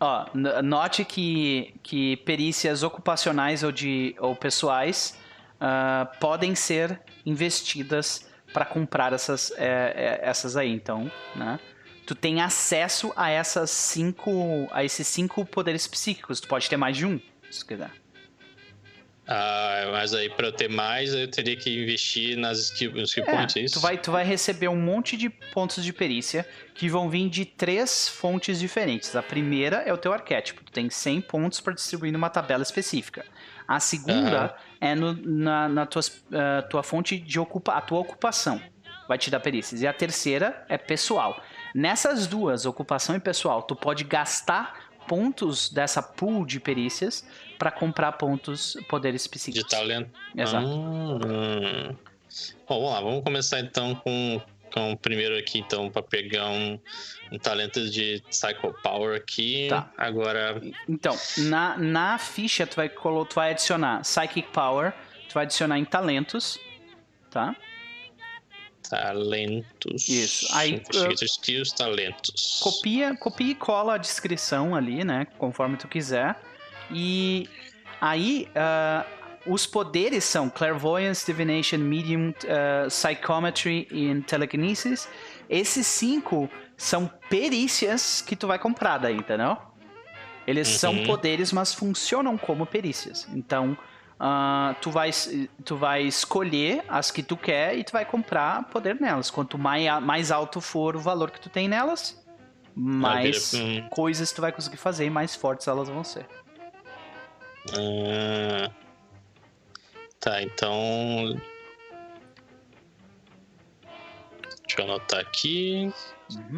[0.00, 0.26] ó,
[0.62, 5.16] note que, que perícias ocupacionais ou, de, ou pessoais
[5.60, 10.70] ah, podem ser investidas para comprar essas, é, é, essas aí.
[10.70, 11.58] Então, né?
[12.06, 16.40] Tu tem acesso a essas cinco, a esses cinco poderes psíquicos.
[16.40, 17.90] Tu pode ter mais de um, se tu quiser.
[19.26, 23.30] Ah, mas aí pra eu ter mais, eu teria que investir nas skill, skill É,
[23.34, 23.74] points, é isso?
[23.74, 27.46] tu vai, tu vai receber um monte de pontos de perícia que vão vir de
[27.46, 29.16] três fontes diferentes.
[29.16, 30.62] A primeira é o teu arquétipo.
[30.62, 33.24] Tu tem 100 pontos para distribuir numa tabela específica.
[33.66, 34.54] A segunda Aham.
[34.80, 38.60] é no- na, na tuas, ah, tua fonte de ocupa, a tua ocupação.
[39.08, 39.82] Vai te dar perícias.
[39.82, 41.38] E a terceira é pessoal.
[41.74, 47.26] Nessas duas, ocupação e pessoal, tu pode gastar pontos dessa pool de perícias
[47.58, 49.70] para comprar pontos, poderes De psíquicos.
[49.70, 50.10] talento.
[50.36, 50.66] Exato.
[50.66, 51.94] Ah.
[52.68, 54.40] Bom, vamos lá, vamos começar então com,
[54.80, 56.78] o primeiro aqui, então, pra pegar um,
[57.32, 59.66] um talento de Psycho Power aqui.
[59.68, 59.92] Tá.
[59.96, 64.92] Agora, Então, na, na ficha tu vai, tu vai adicionar Psychic Power,
[65.28, 66.58] tu vai adicionar em talentos,
[67.30, 67.54] tá?
[68.88, 70.08] talentos.
[70.08, 72.60] Isso, aí, Investigator Skills, talentos.
[72.62, 75.26] Copia, copia e cola a descrição ali, né?
[75.38, 76.38] Conforme tu quiser.
[76.90, 77.48] E
[78.00, 79.06] aí, ah,
[79.46, 85.08] os poderes são Clairvoyance, Divination, Medium, ah, Psychometry e Telekinesis.
[85.48, 89.56] Esses cinco são perícias que tu vai comprar daí, entendeu?
[90.46, 91.04] Eles são Uhum.
[91.04, 93.26] poderes, mas funcionam como perícias.
[93.34, 93.76] Então,
[94.20, 95.10] ah, tu, vai,
[95.64, 99.30] tu vai escolher as que tu quer e tu vai comprar poder nelas.
[99.30, 102.22] Quanto mais, mais alto for o valor que tu tem nelas,
[102.74, 103.54] mais.
[103.54, 103.86] Hum.
[103.90, 106.26] coisas tu vai conseguir fazer e mais fortes elas vão ser.
[107.72, 108.70] Ah,
[110.24, 111.40] tá, então.
[114.66, 115.92] Deixa eu anotar aqui.
[116.32, 116.56] Uhum.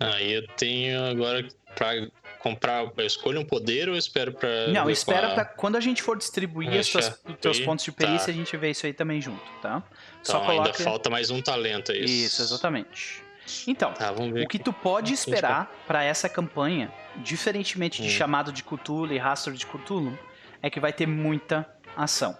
[0.00, 1.92] Aí eu tenho agora pra
[2.38, 2.90] comprar.
[2.96, 4.68] Eu escolho um poder ou eu espero pra.
[4.68, 7.32] Não, espera pra quando a gente for distribuir as tuas- já.
[7.32, 8.32] os teus pontos de perícia, tá.
[8.32, 9.82] a gente vê isso aí também junto, tá?
[10.20, 10.82] Então Só ainda coloca.
[10.82, 12.12] falta mais um talento, é isso?
[12.26, 13.22] Isso, exatamente.
[13.66, 18.10] Então, Tá, o que tu pode esperar pra essa campanha, diferentemente de Hum.
[18.10, 20.16] chamado de Cthulhu e rastro de Cthulhu,
[20.62, 22.36] é que vai ter muita ação.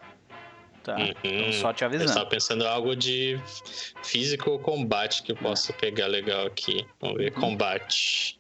[0.83, 0.97] Tá?
[0.97, 1.13] Uhum.
[1.25, 2.11] Então, só te Eu avisando.
[2.11, 3.41] estava pensando em algo de
[4.03, 6.85] físico ou combate que eu possa pegar legal aqui.
[7.01, 7.41] Vamos ver, Uhum.
[7.41, 8.39] combate.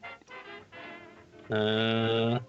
[1.50, 2.40] Ah,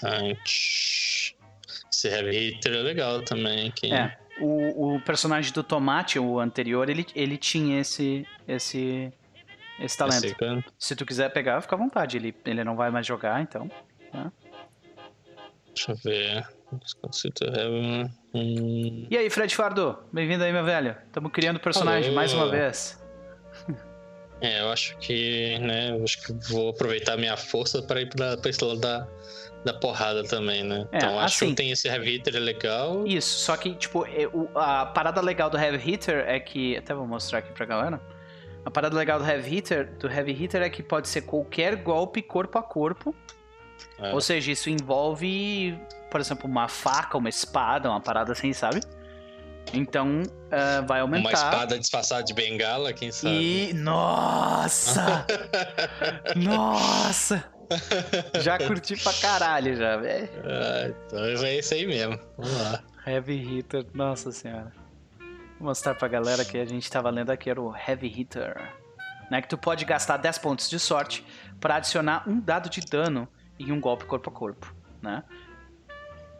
[0.00, 1.36] Interessante.
[1.92, 3.92] Esse Heavy Hitter é legal também aqui.
[3.92, 9.12] É, o, o personagem do Tomate, o anterior, ele, ele tinha esse, esse,
[9.80, 10.24] esse talento.
[10.24, 12.16] Esse Se tu quiser pegar, fica à vontade.
[12.16, 13.70] Ele, ele não vai mais jogar, então.
[15.74, 16.46] Deixa eu ver.
[18.34, 19.98] Hum, E aí, Fred Fardo?
[20.12, 20.96] Bem-vindo aí, meu velho.
[21.06, 22.98] Estamos criando personagem mais uma vez.
[24.42, 28.38] É, eu acho que, né, eu acho que vou aproveitar minha força para ir pra
[28.48, 29.06] esse lado da,
[29.66, 30.88] da porrada também, né?
[30.92, 33.06] É, então acho assim- que tem esse Heavy Hitter legal.
[33.06, 34.02] Isso, só que, tipo,
[34.54, 36.74] a parada legal do Heavy Hitter é que.
[36.78, 38.00] Até vou mostrar aqui pra galera.
[38.64, 42.20] A parada legal do Heavy Hitter, do Heavy Hitter é que pode ser qualquer golpe
[42.20, 43.14] corpo a corpo.
[43.98, 44.12] É.
[44.12, 45.78] Ou seja, isso envolve,
[46.10, 48.80] por exemplo, uma faca, uma espada, uma parada assim, sabe?
[49.72, 51.28] Então, ah, vai aumentar.
[51.28, 53.70] Uma espada disfarçada de bengala, quem sabe?
[53.70, 53.72] E.
[53.72, 55.26] Nossa!
[56.36, 57.44] Nossa!
[58.42, 60.28] Já curti pra caralho, já, velho.
[60.44, 62.18] Ah, então é isso aí mesmo.
[62.36, 62.82] Vamos lá.
[63.06, 64.72] Heavy Hitter, nossa senhora.
[65.60, 68.58] Vou mostrar pra galera que a gente tava lendo aqui era o Heavy Hitter.
[69.30, 71.24] Né, que tu pode gastar 10 pontos de sorte
[71.60, 73.28] pra adicionar um dado de dano
[73.60, 75.22] em um golpe corpo a corpo, né?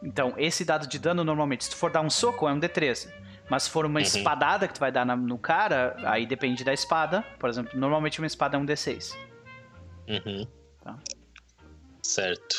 [0.03, 3.13] Então, esse dado de dano normalmente, se tu for dar um soco, é um D13.
[3.49, 4.05] Mas se for uma Uhum.
[4.05, 7.23] espadada que tu vai dar na- no cara, aí depende da espada.
[7.39, 9.15] Por exemplo, normalmente uma espada é um D6.
[10.09, 10.47] Uhum.
[10.83, 10.97] Tá.
[12.03, 12.57] Certo.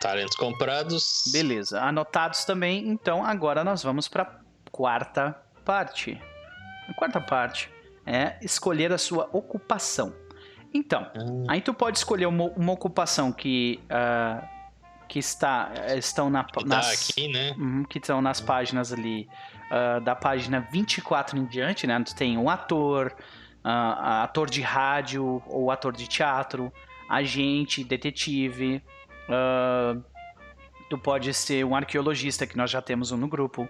[0.00, 1.24] Talentos comprados.
[1.32, 2.86] Beleza, anotados também.
[2.88, 4.38] Então agora nós vamos para
[4.70, 5.34] quarta
[5.68, 6.18] parte.
[6.88, 7.70] A quarta parte
[8.06, 10.14] é escolher a sua ocupação.
[10.72, 14.42] Então, Hum, aí tu pode escolher uma, uma ocupação que ah,
[15.06, 17.54] que está estão na, que tá nas aqui, né?
[17.58, 19.28] Uhum, que estão nas páginas ali
[19.70, 22.02] ah, da página 24 em diante, né?
[22.02, 23.14] Tu tem um ator,
[23.62, 26.72] ah, ator de rádio ou ator de teatro,
[27.10, 28.82] agente, detetive.
[30.88, 33.68] tu pode ser um arqueologista, que nós já temos um no grupo,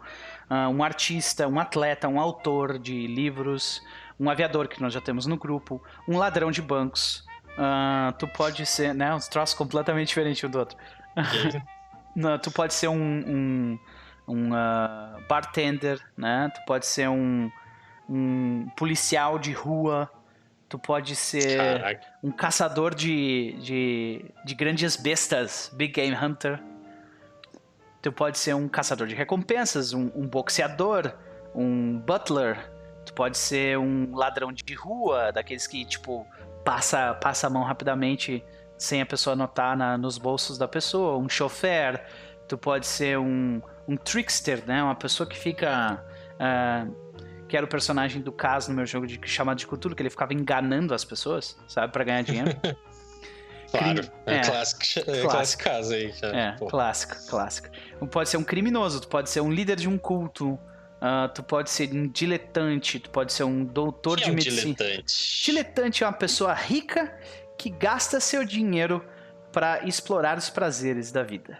[0.49, 3.83] ah, um artista, um atleta, um autor de livros,
[4.19, 7.25] um aviador, que nós já temos no grupo, um ladrão de bancos.
[7.57, 9.15] ah, tu pode ser, né?
[9.15, 10.77] Uns troços completamente diferentes um do outro.
[12.15, 13.79] Não, tu pode ser um, um,
[14.27, 16.51] um, ah, bartender, né?
[16.55, 17.51] Tu pode ser um,
[18.09, 20.11] um policial de rua.
[20.69, 22.07] Tu pode ser Caraca.
[22.23, 26.61] um caçador de, de, de grandes bestas, Big Game Hunter.
[28.01, 31.13] Tu pode ser um caçador de recompensas, um, um boxeador,
[31.55, 32.71] um butler.
[33.05, 36.27] Tu pode ser um ladrão de rua, daqueles que, tipo,
[36.65, 38.45] passa, passa a mão rapidamente
[38.77, 41.19] sem a pessoa notar na- nos bolsos da pessoa.
[41.19, 42.05] Um chofer.
[42.47, 44.83] Tu pode ser um, um trickster, né?
[44.83, 46.05] Uma pessoa que fica...
[46.39, 46.87] ah,
[47.49, 50.11] que era o personagem do caso no meu jogo de, chamado de Cthulhu, que ele
[50.11, 51.91] ficava enganando as pessoas, sabe?
[51.93, 52.51] Pra ganhar dinheiro.
[53.71, 54.11] Claro.
[54.27, 54.41] É, é.
[54.43, 55.29] clássico, é Clássico.
[55.31, 56.15] clássico caso aí.
[56.23, 56.67] É, Pô.
[56.67, 57.69] clássico, clássico.
[57.99, 60.59] Tu pode ser um criminoso, tu pode ser um líder de um culto,
[61.01, 64.37] ah, tu pode ser um diletante, tu pode ser um doutor Quem de é um
[64.37, 64.75] medicina.
[64.75, 65.43] diletante?
[65.45, 67.13] Diletante é uma pessoa rica
[67.59, 69.05] que gasta seu dinheiro
[69.53, 71.59] pra explorar os prazeres da vida.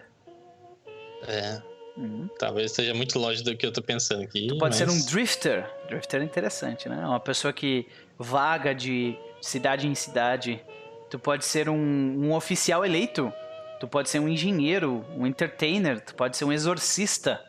[1.27, 1.61] É,
[1.97, 2.29] Uhum.
[2.39, 4.47] talvez esteja muito longe do que eu tô pensando aqui.
[4.47, 5.69] Tu pode ser um mas- drifter.
[5.89, 6.95] Drifter é interessante, né?
[7.05, 10.63] Uma pessoa que vaga de cidade em cidade.
[11.09, 13.31] Tu pode ser um, um oficial eleito.
[13.79, 15.99] Tu pode ser um engenheiro, um entertainer.
[16.01, 17.41] Tu pode ser um exorcista.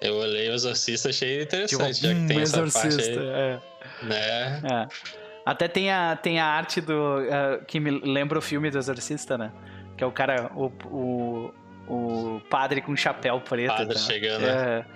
[0.00, 3.18] Eu olhei o Exorcista, achei Tipo, interessante, já que um tem essa parte aí.
[3.18, 3.58] É.
[4.02, 4.62] Né?
[4.64, 4.88] É.
[5.44, 7.20] Até tem a, tem a arte do.
[7.22, 9.52] eh, que me lembra o filme do Exorcista, né?
[9.98, 11.52] Que é o cara, o, o,
[11.86, 13.68] o padre com chapéu preto.
[13.74, 14.00] Padre tá?
[14.00, 14.46] chegando.
[14.46, 14.86] É.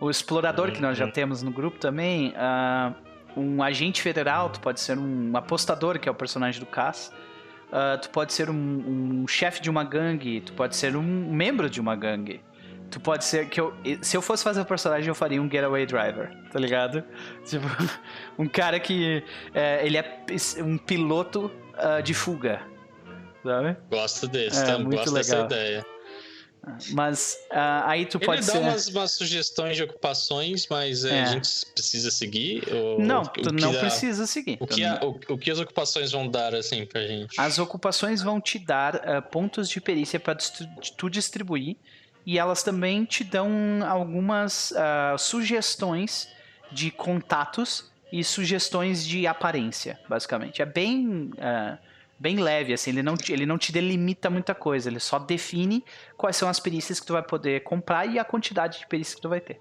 [0.00, 1.12] O explorador que nós já Uhum.
[1.12, 2.32] temos no grupo também.
[2.36, 2.94] ah,
[3.38, 7.12] um agente federal, tu pode ser um apostador, que é o personagem do Cass.
[7.70, 11.68] Ah, tu pode ser um, um chefe de uma gangue, tu pode ser um membro
[11.68, 12.40] de uma gangue.
[12.90, 13.74] Tu pode ser que eu.
[14.00, 17.04] Se eu fosse fazer o personagem, eu faria um getaway driver, tá ligado?
[17.44, 17.66] Tipo,
[18.38, 19.22] um cara que.
[19.52, 20.22] é, ele é
[20.62, 22.62] um piloto ah, de fuga.
[23.44, 23.76] Sabe?
[23.90, 24.78] Gosto desse, É, tá?
[24.78, 25.46] muito gosto dessa legal.
[25.46, 25.86] ideia.
[26.90, 28.58] Mas ah, aí tu Ele pode dá ser.
[28.58, 31.22] umas, umas sugestões de ocupações, mas é, É.
[31.22, 32.62] a gente precisa seguir?
[32.72, 34.56] Ou, Não, o tu não dá- precisa seguir.
[34.60, 37.40] O que, a- o, o que as ocupações vão dar, assim, pra gente?
[37.40, 40.36] As ocupações vão te dar ah, pontos de perícia para
[40.96, 41.76] tu distribuir
[42.26, 43.48] e elas também te dão
[43.88, 46.28] algumas ah, sugestões
[46.70, 50.60] de contatos e sugestões de aparência, basicamente.
[50.62, 51.78] É bem ah,
[52.18, 55.84] bem leve, assim, ele não, te- ele não te delimita muita coisa, ele só define
[56.16, 59.22] quais são as perícias que tu vai poder comprar e a quantidade de perícias que
[59.22, 59.60] tu vai ter,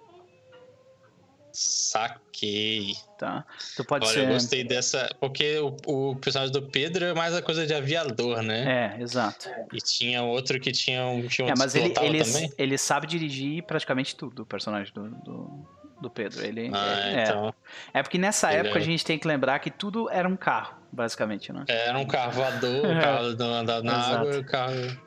[1.51, 2.93] Saquei.
[3.17, 3.43] tá?
[3.75, 4.27] Tu pode Olha, ser...
[4.27, 5.09] eu gostei dessa.
[5.19, 5.75] Porque o,
[6.11, 8.95] o personagem do Pedro é mais a coisa de aviador, né?
[8.95, 9.49] É, exato.
[9.73, 11.27] E tinha outro que tinha um.
[11.27, 12.53] Tinha um É, mas ele, ele, também?
[12.59, 15.67] ele sabe dirigir praticamente tudo, o personagem do, do,
[15.99, 16.45] do Pedro.
[16.45, 17.53] Ele, Ah, é, então.
[17.91, 20.37] é porque nessa Ele época é- a gente tem que lembrar que tudo era um
[20.37, 21.63] carro, basicamente, né?
[21.67, 24.15] Era um carro voador, o carro andando na Exato.
[24.15, 24.98] água, o carro.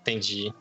[0.00, 0.54] Entendi.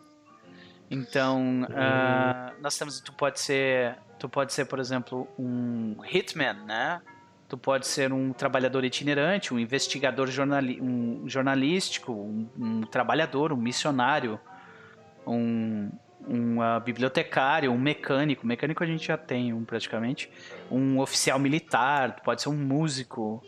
[0.90, 7.02] Então, ah, nós temos, tu pode ser, tu pode ser, por exemplo, um hitman, né?
[7.48, 13.58] Tu pode ser um trabalhador itinerante, um investigador jornali um jornalístico, um, um trabalhador, um
[13.58, 14.40] missionário,
[15.28, 15.90] um,
[16.28, 18.48] um uh, bibliotecário, um mecânico.
[18.48, 20.30] Mecânico a gente já tem um praticamente.
[20.70, 23.44] Um oficial militar, tu pode ser um músico,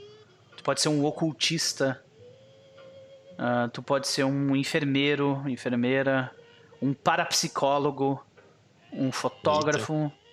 [0.63, 2.01] tu pode ser um ocultista,
[3.33, 6.31] uh, tu pode ser um enfermeiro, enfermeira,
[6.81, 8.25] um parapsicólogo,
[8.93, 10.03] um fotógrafo.
[10.05, 10.23] Eita.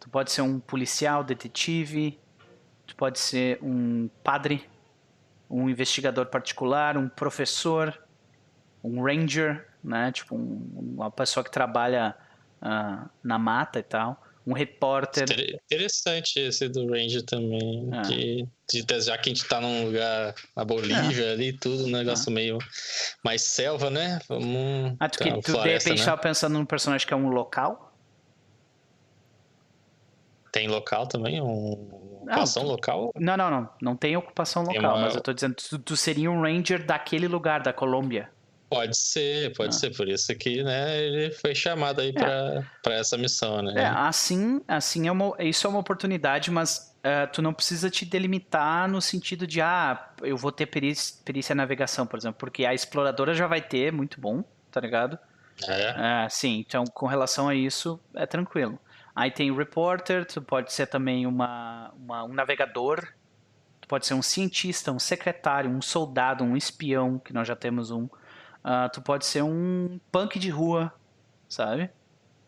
[0.00, 2.18] Tu pode ser um policial, detetive,
[2.86, 4.66] tu pode ser um padre,
[5.48, 8.02] um investigador particular, um professor,
[8.82, 10.10] um ranger, né?
[10.10, 12.16] Tipo, um, uma pessoa que trabalha
[12.62, 14.18] uh, na mata e tal.
[14.46, 15.24] Um repórter.
[15.64, 17.90] Interessante esse do Ranger também.
[18.06, 21.32] Que, de, já que a gente tá num lugar na Bolívia é.
[21.32, 22.34] ali tudo, um negócio é.
[22.34, 22.58] meio
[23.24, 24.18] mais selva, né?
[24.28, 24.96] Vamos.
[24.98, 26.04] Ah, tu, que, tu floresta, de repente né?
[26.04, 27.92] tava pensando num personagem que é um local?
[30.50, 31.40] Tem local também?
[31.40, 31.72] Um...
[32.22, 33.12] Ocupação local?
[33.16, 33.68] Não, não, não.
[33.80, 35.00] Não tem ocupação local, tem uma...
[35.00, 38.30] mas eu tô dizendo, tu, tu seria um ranger daquele lugar, da Colômbia.
[38.72, 39.78] Pode ser, pode ah.
[39.78, 39.94] ser.
[39.94, 42.64] Por isso que, né, ele foi chamado aí é.
[42.82, 43.82] para essa missão, né?
[43.82, 48.06] É, assim, assim é uma, isso é uma oportunidade, mas uh, tu não precisa te
[48.06, 52.72] delimitar no sentido de, ah, eu vou ter perícia, perícia navegação, por exemplo, porque a
[52.72, 55.18] exploradora já vai ter, muito bom, tá ligado?
[55.68, 56.24] É.
[56.24, 58.78] é sim, então com relação a isso, é tranquilo.
[59.14, 63.06] Aí tem o reporter, tu pode ser também uma, uma, um navegador,
[63.82, 67.90] tu pode ser um cientista, um secretário, um soldado, um espião, que nós já temos
[67.90, 68.08] um
[68.64, 70.92] Uh, tu pode ser um punk de rua,
[71.48, 71.90] sabe?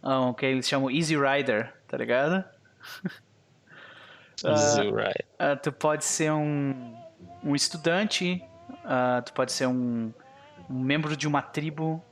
[0.02, 2.44] Um, que eles chamam Easy Rider, tá ligado?
[4.44, 5.24] Easy uh, Rider.
[5.40, 6.96] Uh, tu pode ser um,
[7.42, 8.42] um estudante,
[9.24, 10.12] tu pode ser um,
[10.70, 12.04] um membro de uma tribo,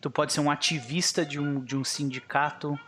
[0.00, 2.78] tu pode ser um ativista de um, de um sindicato.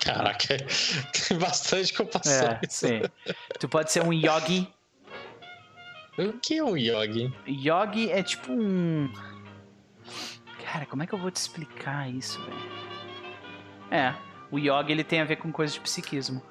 [0.00, 0.56] Caraca,
[1.28, 2.48] tem bastante ocupação.
[2.50, 3.02] É, sim.
[3.60, 4.72] Tu pode ser um yogi,
[6.26, 7.32] o que é um yogi?
[7.46, 9.08] Yogi é tipo um.
[10.64, 12.56] Cara, como é que eu vou te explicar isso, velho?
[13.90, 14.14] É,
[14.50, 16.42] o yogi ele tem a ver com coisas de psiquismo.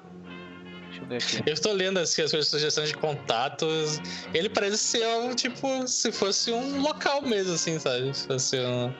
[0.86, 1.42] Deixa eu ver aqui.
[1.46, 4.00] Eu estou lendo as, as sugestões de contatos.
[4.32, 8.12] Ele parece ser algo tipo se fosse um local mesmo, assim, sabe?
[8.16, 8.92] Se fosse um,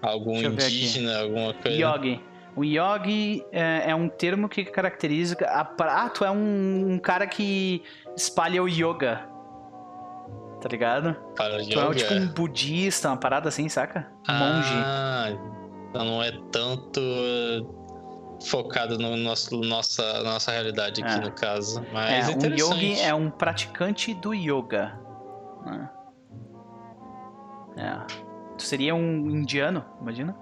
[0.00, 1.76] algum indígena, alguma coisa.
[1.76, 2.20] Yogi.
[2.56, 5.36] O yogi é, é, um termo que caracteriza.
[5.48, 7.82] A, ah, tu é um, um cara que
[8.16, 9.33] espalha o yoga
[10.64, 11.14] tá ligado?
[11.36, 14.10] Tu é tipo um budista, uma parada assim, saca?
[14.26, 14.72] Monge.
[14.72, 15.28] Ah,
[15.90, 17.02] então não é tanto
[18.46, 21.20] focado no nosso nossa nossa realidade aqui é.
[21.20, 24.98] no caso, mas é, um yogi é um praticante do yoga.
[25.66, 25.90] Né?
[27.76, 28.06] É.
[28.56, 30.34] Tu seria um indiano, imagina?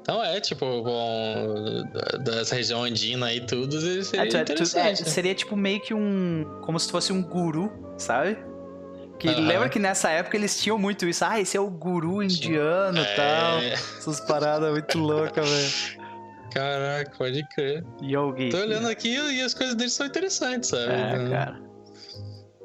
[0.00, 1.84] Então é, tipo, bom,
[2.24, 4.54] dessa região andina e tudo, seria é, tu.
[4.54, 6.60] Tu, é, seria tipo meio que um.
[6.62, 8.47] Como se fosse um guru, sabe?
[9.18, 9.46] Que uhum.
[9.46, 11.24] lembra que nessa época eles tinham muito isso.
[11.24, 13.14] Ah, esse é o guru indiano e é...
[13.14, 13.58] tal.
[13.58, 16.08] Essas paradas muito loucas, velho.
[16.52, 17.84] Caraca, pode crer.
[18.02, 18.48] Yogi.
[18.50, 20.92] Tô olhando aqui e as coisas deles são interessantes, sabe?
[20.92, 21.68] É, então, cara.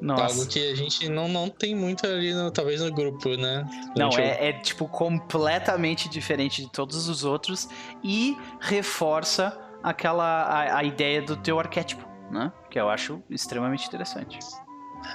[0.00, 0.34] Nossa.
[0.34, 3.64] Algo que a gente não, não tem muito ali, no, talvez no grupo, né?
[3.96, 7.68] Não, é, é, tipo completamente diferente de todos os outros
[8.02, 12.52] e reforça aquela a, a ideia do teu arquétipo, né?
[12.70, 14.38] Que eu acho extremamente interessante.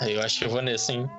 [0.08, 1.10] Eu acho que eu vou nesse, hein?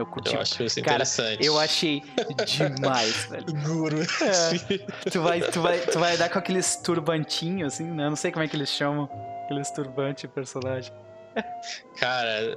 [0.00, 0.34] Eu curti.
[0.34, 1.36] Eu acho isso interessante.
[1.36, 2.02] Cara, eu achei
[2.46, 3.44] demais, velho.
[3.62, 4.00] Guru.
[4.00, 8.06] É, tu, vai, tu, vai, tu vai dar com aqueles turbantinhos, assim, né?
[8.06, 9.10] Eu não sei como é que eles chamam.
[9.44, 10.90] Aqueles turbantes personagem.
[11.98, 12.56] Cara,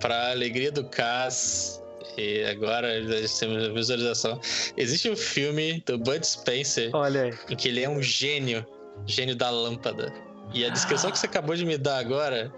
[0.00, 1.80] pra alegria do Cass,
[2.18, 2.88] e agora
[3.38, 4.40] temos a visualização.
[4.76, 6.90] Existe um filme do Bud Spencer.
[6.94, 7.34] Olha aí.
[7.48, 8.66] Em que ele é um gênio.
[9.06, 10.12] Gênio da lâmpada.
[10.52, 12.52] E a descrição que você acabou de me dar agora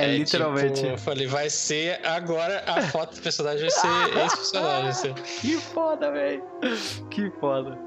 [0.00, 0.80] é, é literalmente.
[0.80, 5.14] Tipo, eu falei, vai ser agora a foto do personagem vai ser esse personagem.
[5.40, 6.42] Que foda, velho.
[7.10, 7.78] Que foda.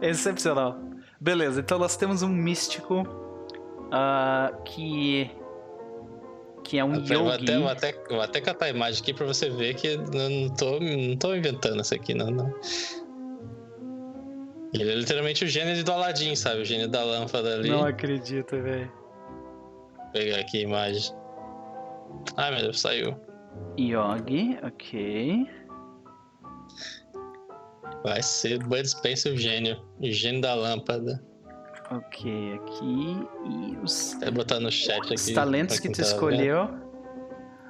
[0.00, 0.78] Excepcional.
[1.20, 5.30] Beleza, então nós temos um místico uh, que.
[6.62, 7.14] Que é um yogi.
[7.14, 10.28] Vou até, vou, até, vou até catar a imagem aqui pra você ver que não,
[10.28, 12.30] não, tô, não tô inventando isso aqui, não.
[12.30, 12.54] não.
[14.72, 16.62] Ele é literalmente o gênio do Aladdin, sabe?
[16.62, 17.70] O gênio da lâmpada ali.
[17.70, 18.90] Não acredito, velho.
[19.96, 21.23] Vou pegar aqui a imagem.
[22.36, 23.16] Ai meu Deus, saiu.
[23.78, 25.48] Yogi, ok.
[28.02, 29.82] Vai ser Bud Spencer o gênio.
[30.00, 31.22] O gênio da lâmpada.
[31.90, 33.28] Ok, aqui.
[33.46, 34.16] E os.
[34.22, 35.14] Vou botar no chat aqui.
[35.14, 36.66] Os talentos que tu tá escolheu.
[36.66, 36.84] Vendo.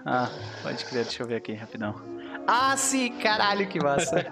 [0.06, 0.30] Ah,
[0.62, 1.94] pode crer, deixa eu ver aqui rapidão.
[2.46, 4.26] Ah, sim, caralho, que massa.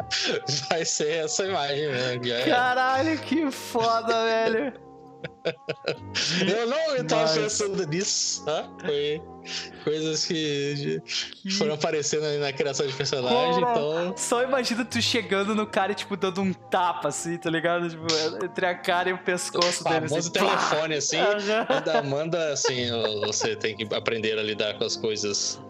[0.70, 2.46] Vai ser essa imagem mesmo.
[2.46, 4.89] Caralho, que foda, velho.
[6.46, 8.68] Eu não eu tava pensando nisso, tá?
[8.84, 9.22] Foi
[9.84, 11.00] coisas que,
[11.42, 11.50] que...
[11.52, 14.14] foram aparecendo ali na criação de personagem, então...
[14.16, 17.88] Só imagina tu chegando no cara e, tipo, dando um tapa, assim, tá ligado?
[17.88, 18.06] Tipo,
[18.44, 20.06] entre a cara e o pescoço o dele.
[20.06, 21.18] Assim, telefone, assim,
[21.68, 22.90] manda, manda, assim,
[23.26, 25.60] você tem que aprender a lidar com as coisas.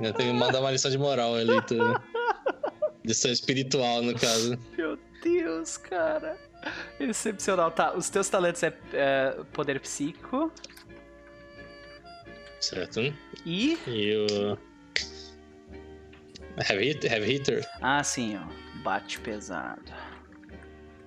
[0.00, 0.12] É.
[0.12, 1.76] Tem que mandar uma lição de moral ali, tu...
[3.04, 4.58] lição espiritual, no caso.
[4.76, 6.36] Meu Deus, cara.
[6.98, 7.70] Excepcional.
[7.70, 10.52] Tá, os teus talentos é, é poder psíquico.
[12.60, 13.00] Certo.
[13.44, 13.78] E?
[13.86, 14.58] E o.
[16.56, 17.68] Heavy, heavy Hitter.
[17.82, 18.82] Ah, sim, ó.
[18.82, 19.92] Bate pesado.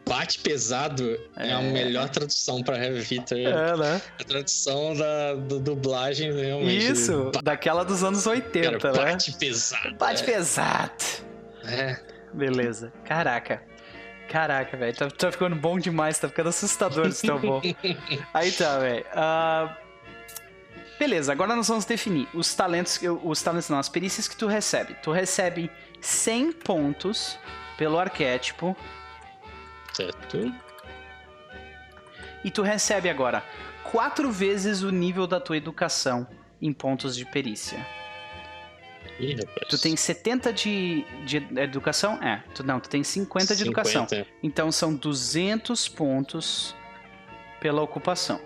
[0.07, 3.47] Bate pesado é, é a melhor tradução pra Heavy Hitter.
[3.47, 4.01] É, né?
[4.19, 6.91] A tradução da do, dublagem, realmente.
[6.91, 9.11] Isso, daquela dos anos 80, Cara, né?
[9.11, 9.95] Bate pesado.
[9.95, 10.25] Bate é.
[10.25, 11.03] pesado.
[11.65, 11.99] É.
[12.33, 12.93] Beleza.
[13.03, 13.61] Caraca.
[14.27, 14.95] Caraca, velho.
[14.95, 17.61] Tá, tá, ficando bom demais, tá ficando assustador esse tão bom.
[18.33, 19.05] Aí tá, velho.
[19.05, 19.73] Uh,
[20.99, 24.95] beleza, agora nós vamos definir os talentos, os talentos não, as perícias que tu recebe.
[24.95, 25.71] Tu recebe
[26.01, 27.39] 100 pontos
[27.77, 28.75] pelo arquétipo.
[29.93, 30.53] Certo.
[32.43, 33.43] E tu recebe agora
[33.91, 36.27] quatro vezes o nível da tua educação
[36.61, 37.85] em pontos de perícia.
[39.19, 39.67] Ih, rapaz.
[39.69, 42.21] Tu tem 70 de, de educação?
[42.23, 42.43] É.
[42.53, 43.65] Tu, não, tu tem 50 de 50.
[43.65, 44.07] educação.
[44.43, 46.75] Então são 200 pontos
[47.59, 48.39] pela ocupação.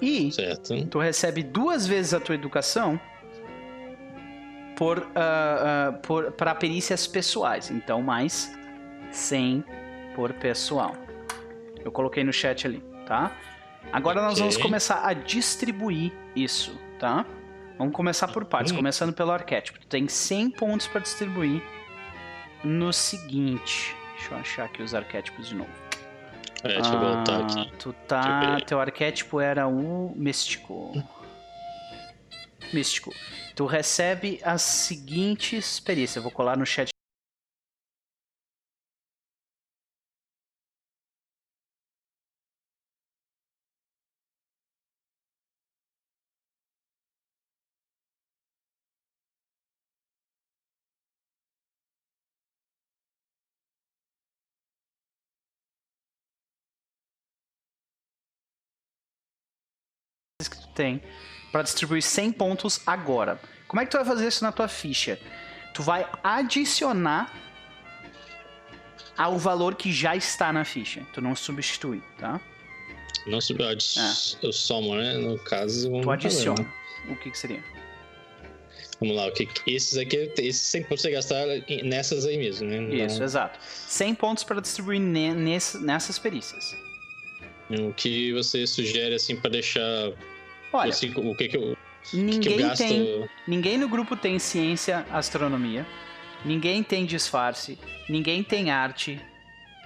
[0.00, 0.86] E certo.
[0.86, 3.00] tu recebe duas vezes a tua educação
[4.76, 7.70] por, uh, uh, por para perícias pessoais.
[7.70, 8.52] Então mais
[9.12, 9.64] 100
[10.14, 10.96] por pessoal.
[11.84, 13.36] Eu coloquei no chat ali, tá?
[13.92, 14.28] Agora okay.
[14.30, 17.26] nós vamos começar a distribuir isso, tá?
[17.78, 19.78] Vamos começar por partes, começando pelo arquétipo.
[19.80, 21.62] Tu tem 100 pontos para distribuir
[22.62, 23.96] no seguinte.
[24.16, 25.70] Deixa eu achar aqui os arquétipos de novo.
[26.62, 27.72] É, deixa eu voltar ah, aqui.
[27.78, 28.60] Tu tá.
[28.66, 30.92] Teu arquétipo era o místico.
[32.72, 33.12] Místico.
[33.56, 36.16] Tu recebe as seguintes perícias.
[36.16, 36.91] Eu vou colar no chat
[60.74, 61.02] tem
[61.50, 63.40] para distribuir 100 pontos agora.
[63.68, 65.18] Como é que tu vai fazer isso na tua ficha?
[65.74, 67.32] Tu vai adicionar
[69.16, 71.06] ao valor que já está na ficha.
[71.12, 72.40] Tu não substitui, tá?
[73.26, 74.46] Não substitui, é.
[74.46, 75.14] eu somo, né?
[75.14, 76.74] No caso, vamos Tu adiciona.
[77.08, 77.62] O que, que seria?
[79.00, 81.44] Vamos lá, o que, esses aqui, esses 100 pontos você gastar
[81.82, 82.82] nessas aí mesmo, né?
[82.94, 83.24] Isso, não...
[83.24, 83.58] exato.
[83.62, 86.76] 100 pontos para distribuir nessas perícias.
[87.70, 90.12] O que você sugere, assim, para deixar
[90.72, 91.76] Olha, assim, o que que eu,
[92.12, 92.78] ninguém que eu gasto...
[92.78, 95.86] tem, ninguém no grupo tem ciência, astronomia.
[96.44, 99.20] Ninguém tem disfarce, ninguém tem arte.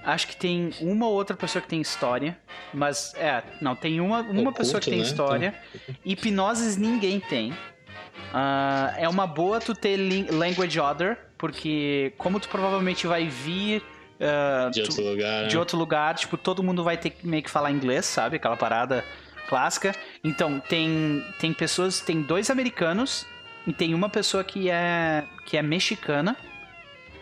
[0.03, 2.39] Acho que tem uma ou outra pessoa que tem história,
[2.73, 5.05] mas é, não, tem uma, uma Oculto, pessoa que tem né?
[5.05, 5.55] história.
[5.75, 5.95] Então...
[6.05, 7.51] Hipnoses ninguém tem.
[7.51, 9.99] Uh, é uma boa tu ter
[10.31, 13.83] language order, porque como tu provavelmente vai vir
[14.21, 15.59] uh, de, outro lugar, de né?
[15.59, 18.37] outro lugar, tipo, todo mundo vai ter que meio que falar inglês, sabe?
[18.37, 19.05] Aquela parada
[19.47, 19.95] clássica.
[20.23, 23.27] Então, tem, tem pessoas, tem dois americanos
[23.67, 26.37] e tem uma pessoa que é que é mexicana.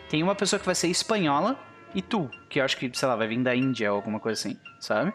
[0.09, 1.57] Tem uma pessoa que vai ser espanhola
[1.93, 4.39] e tu, que eu acho que, sei lá, vai vir da Índia ou alguma coisa
[4.39, 5.13] assim, sabe?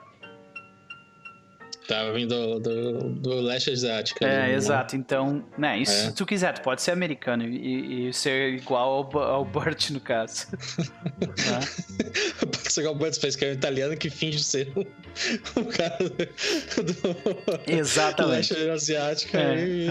[1.86, 4.24] Tava vindo do, do, do leste asiático.
[4.24, 4.54] É, né?
[4.54, 4.94] exato.
[4.94, 5.96] Então, né, isso é.
[5.96, 10.00] se tu quiser, tu pode ser americano e, e ser igual ao, ao Burt, no
[10.00, 10.46] caso.
[11.18, 11.60] tá?
[12.70, 14.80] pode ser igual ao Burt, mas que é um italiano que finge ser um,
[15.60, 18.54] um cara do, Exatamente.
[18.54, 19.36] leste asiático.
[19.36, 19.64] É.
[19.64, 19.86] E...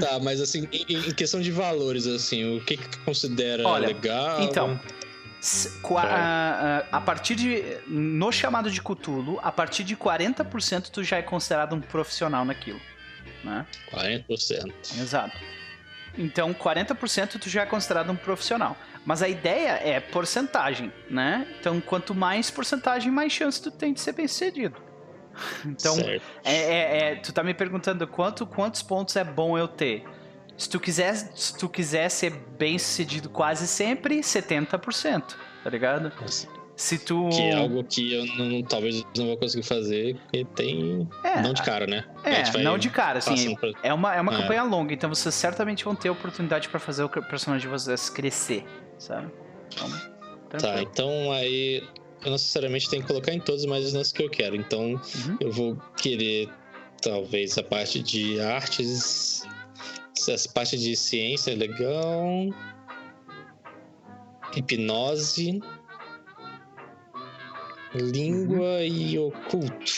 [0.00, 4.42] Tá, mas assim, em, em, questão de valores, assim, o que que considera Olha, legal?
[4.42, 4.80] Então,
[5.96, 6.02] a,
[6.90, 7.62] a, a, partir de.
[7.86, 12.80] No chamado de Cthulhu, a partir de 40% tu já é considerado um profissional naquilo.
[13.44, 13.64] Né?
[13.92, 14.72] 40%.
[15.00, 15.38] Exato.
[16.18, 18.76] Então, 40% tu já é considerado um profissional.
[19.06, 21.46] Mas a ideia é porcentagem, né?
[21.60, 24.76] Então, quanto mais porcentagem, mais chance tu tem de ser bem sucedido.
[25.66, 30.02] Então, é, é, é, tu tá me perguntando quanto, quantos pontos é bom eu ter.
[30.56, 36.10] Se tu quiser, se tu quiser ser bem sucedido quase sempre, 70%, tá ligado?
[36.74, 37.28] Se tu.
[37.30, 41.06] Que é algo que eu não, talvez não vou conseguir fazer, porque tem.
[41.22, 42.04] É, não de cara, né?
[42.24, 43.54] É, não de cara, assim.
[43.56, 43.72] Pra...
[43.82, 44.40] É uma, é uma é.
[44.40, 48.64] campanha longa, então vocês certamente vão ter oportunidade para fazer o personagem de vocês crescer,
[48.98, 49.30] sabe?
[50.46, 51.82] Então, tá, então aí.
[52.24, 54.56] eu necessariamente tenho que colocar em todos, mas nas que eu quero.
[54.56, 55.36] Então Uhum.
[55.40, 56.48] eu vou querer
[57.02, 59.42] talvez a parte de artes,
[60.28, 62.24] essa parte de ciência é legal,
[64.56, 65.60] hipnose,
[67.94, 69.92] língua e oculto.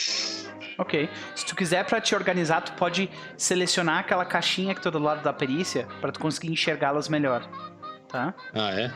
[0.77, 1.09] Ok.
[1.35, 5.21] Se tu quiser pra te organizar, tu pode selecionar aquela caixinha que tá do lado
[5.21, 7.49] da perícia pra tu conseguir enxergá-las melhor.
[8.09, 8.33] Tá?
[8.53, 8.91] Ah, é?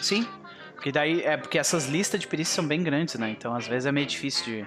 [0.00, 0.26] Sim.
[0.74, 3.28] Porque daí é porque essas listas de perícias são bem grandes, né?
[3.30, 4.66] Então às vezes é meio difícil de,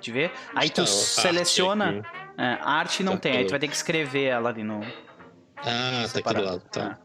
[0.00, 0.30] de ver.
[0.54, 1.90] Aí tu arte seleciona.
[2.00, 2.08] aqui.
[2.36, 3.50] É, arte não Tá tem, aí tu tudo.
[3.52, 4.80] vai ter que escrever ela ali no.
[5.56, 6.44] Ah, tá aqui do separado.
[6.44, 6.98] lado, tá.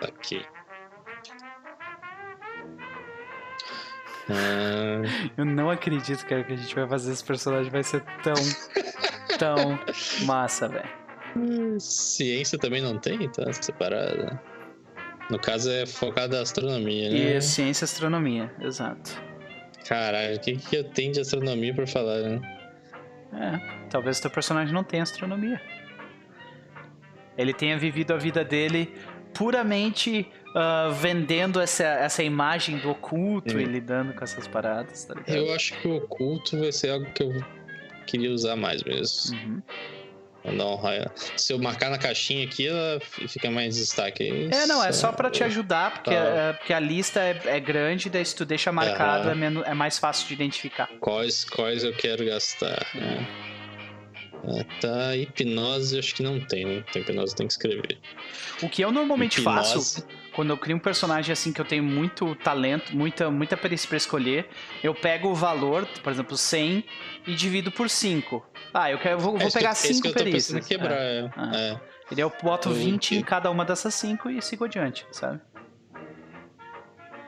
[0.00, 0.04] É.
[0.06, 0.46] Aqui.
[4.30, 5.02] Ah,
[5.36, 8.34] Eu não acredito, cara, que a gente vai fazer esse personagem vai ser tão,
[9.38, 9.78] tão
[10.24, 10.88] massa, velho.
[11.80, 14.40] ciência também não tem, tá separada.
[15.30, 17.36] No caso é focada na astronomia, né?
[17.36, 19.20] E ciência e astronomia, exato.
[19.86, 22.40] Caralho, o que, que eu tenho de astronomia pra falar, né?
[23.32, 25.60] É, talvez o teu personagem não tenha astronomia.
[27.36, 28.94] Ele tenha vivido a vida dele
[29.32, 33.60] puramente ah, vendendo essa, essa imagem do oculto Hum.
[33.60, 35.34] e lidando com essas paradas, tá ligado?
[35.36, 37.44] Eu acho que o oculto vai ser algo que eu
[38.06, 39.36] queria usar mais mesmo.
[39.36, 39.62] Uhum.
[40.44, 41.10] Raio.
[41.36, 44.48] Se eu marcar na caixinha aqui, ela fica mais destaque.
[44.52, 46.16] É, não, é só pra te ajudar, porque, Tá.
[46.16, 49.72] é, porque a lista é, é grande, daí se tu deixa marcado é, menos, é
[49.74, 50.88] mais fácil de identificar.
[51.00, 52.86] Quais, quais eu quero gastar.
[52.94, 53.26] né?
[54.46, 56.84] Ah, tá, hipnose acho que não tem, né?
[56.92, 57.98] Tem hipnose, tem que escrever.
[58.62, 60.04] O que eu normalmente faço Hipnose.
[60.34, 63.96] quando eu crio um personagem assim que eu tenho muito talento, muita, muita perícia pra
[63.96, 64.46] escolher,
[64.82, 66.84] eu pego o valor, por exemplo, 100
[67.26, 68.44] e divido por 5.
[68.76, 70.64] Ah, eu quero, vou, É vou que- pegar é isso 5 que eu tô perícias.
[70.64, 70.96] em quebrar.
[70.96, 71.18] É.
[71.20, 71.70] É.
[71.70, 71.80] É.
[72.10, 73.26] E daí eu boto Eu 20 em entendo.
[73.28, 75.40] cada uma dessas 5 e sigo adiante, sabe?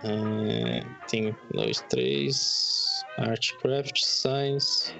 [0.04, 2.84] É, tem dois, três.
[3.18, 4.92] Art, craft, science.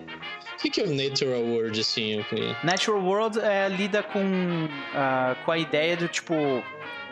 [0.55, 2.25] O que, que é o Natural World, assim?
[2.31, 6.35] queria- Natural World é, lida com, ah, com a ideia do tipo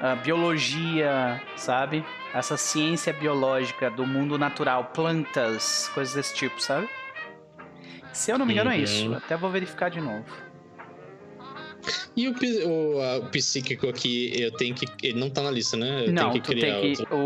[0.01, 2.03] ah, biologia, sabe?
[2.33, 6.89] Essa ciência biológica do mundo natural, plantas, coisas desse tipo, sabe?
[8.15, 8.83] Se eu não me engano é Uhum.
[8.83, 9.15] isso.
[9.15, 10.25] Até vou verificar de novo.
[12.17, 14.87] E o, o, a- o psíquico aqui, eu tenho que.
[15.07, 16.05] Ele não tá na lista, né?
[16.07, 17.01] Eu não, tenho que tu criar tem que.
[17.03, 17.17] outro.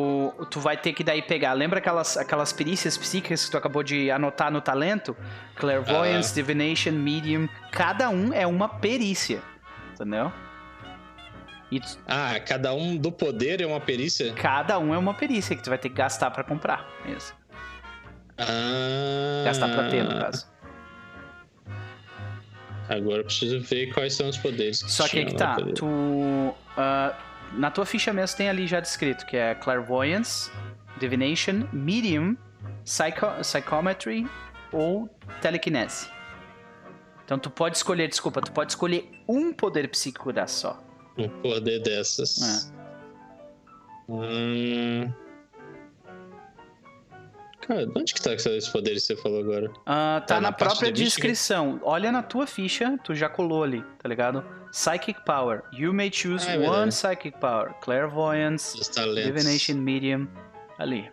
[0.41, 1.53] O, tu vai ter que daí pegar.
[1.53, 5.17] Lembra aquelas, aquelas perícias psíquicas que tu acabou de anotar no talento?
[5.55, 6.35] Clairvoyance, Ah.
[6.35, 7.49] Divination, Medium.
[7.71, 9.41] Cada um é uma perícia.
[9.95, 10.33] Entendeu?
[11.71, 14.33] Tu- Ah, cada um do poder é uma perícia?
[14.33, 16.89] cada um é uma perícia que tu vai ter que gastar pra comprar.
[17.17, 17.33] Isso.
[18.39, 19.43] Ah.
[19.45, 20.47] Gastar pra ter, no caso.
[22.89, 24.79] Agora eu preciso ver quais são os poderes.
[24.87, 25.57] Só que aí que tá.
[25.75, 25.87] Tu.
[26.77, 27.15] ah,
[27.53, 30.51] na tua ficha mesmo tem ali já descrito, que é Clairvoyance,
[30.99, 32.37] Divination, Medium,
[32.85, 34.27] Psycho Psychometry
[34.73, 35.09] ou
[35.41, 36.09] Telekinese.
[37.25, 40.85] Então tu pode escolher, desculpa, tu pode escolher um poder psíquico dessa só.
[41.19, 42.73] Um poder dessas.
[42.79, 44.13] É.
[44.13, 45.13] Hum...
[47.69, 49.71] Cara, de onde que tá esses poderes que você falou agora?
[49.85, 51.79] Ah, tá, Tá na, na própria descrição.
[51.85, 54.43] Olha na tua ficha, tu já colou ali, tá ligado?
[54.71, 55.63] Psychic Power.
[55.73, 56.91] You may choose Ah, é one.
[56.91, 57.75] Psychic Power.
[57.83, 58.75] Clairvoyance.
[59.15, 60.27] Divination, Medium.
[60.79, 61.11] Ali.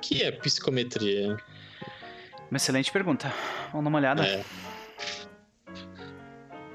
[0.00, 1.36] que é psicometria?
[2.48, 3.32] Uma excelente pergunta.
[3.72, 4.24] Vamos dar uma olhada.
[4.24, 4.44] É.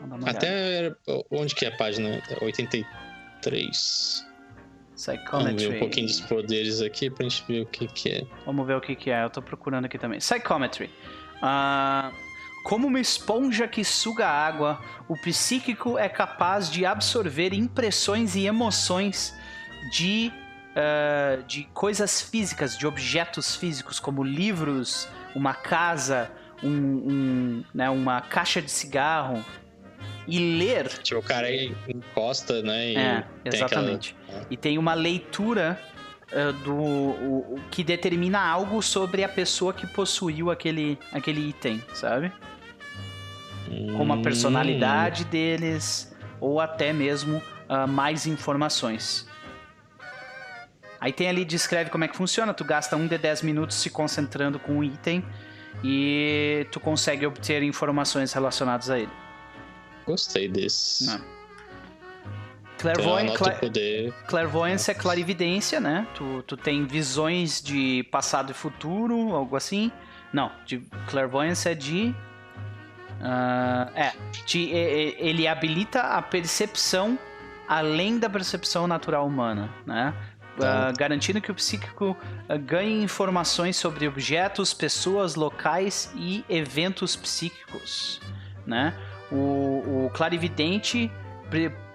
[0.01, 0.37] Vamos dar uma olhada.
[0.37, 0.97] Até era-
[1.31, 2.21] onde que é a página?
[2.41, 4.25] 83.
[5.05, 5.67] Vamos Psychometry.
[5.67, 8.23] ver um pouquinho dos poderes aqui pra gente ver o que que é.
[8.45, 9.23] Vamos ver o que, que é.
[9.23, 10.19] Eu tô procurando aqui também.
[10.19, 10.89] Psychometry.
[11.41, 12.11] Ah,
[12.63, 19.33] como uma esponja que suga água, o psíquico é capaz de absorver impressões e emoções
[19.91, 20.31] de,
[20.75, 26.31] ah, de coisas físicas, de objetos físicos, como livros, uma casa,
[26.63, 29.43] um, um, né, uma caixa de cigarro.
[30.27, 31.47] E ler Tipo, o cara
[31.87, 32.91] encosta, né?
[32.91, 34.15] E É, tem exatamente.
[34.27, 35.79] aquela- E tem uma leitura
[36.33, 41.83] eh, do o- o que determina algo sobre a pessoa que possuiu aquele, aquele item,
[41.93, 42.31] sabe?
[43.97, 49.27] Como a Hum, personalidade deles ou até mesmo ah, mais informações.
[50.99, 52.53] Aí tem ali descreve como é que funciona.
[52.53, 55.25] Tu gasta um de 10 minutos se concentrando com um item
[55.83, 59.09] e tu consegue obter informações relacionadas a ele.
[60.11, 61.05] Gostei desse.
[62.77, 64.13] Então, anota cla- poder.
[64.27, 66.07] Clairvoyance é clarividência, né?
[66.15, 69.91] Tu, tu tem visões de passado e futuro, algo assim.
[70.33, 72.15] Não, de Clairvoyance é de.
[73.21, 74.13] ah, é,
[74.45, 77.19] de- ele habilita a percepção
[77.67, 80.13] além da percepção natural humana, né?
[80.57, 82.17] uh, garantindo que o psíquico
[82.49, 88.19] uh, ganhe informações sobre objetos, pessoas, locais e eventos psíquicos,
[88.65, 88.93] né?
[89.31, 91.11] O, o clarividente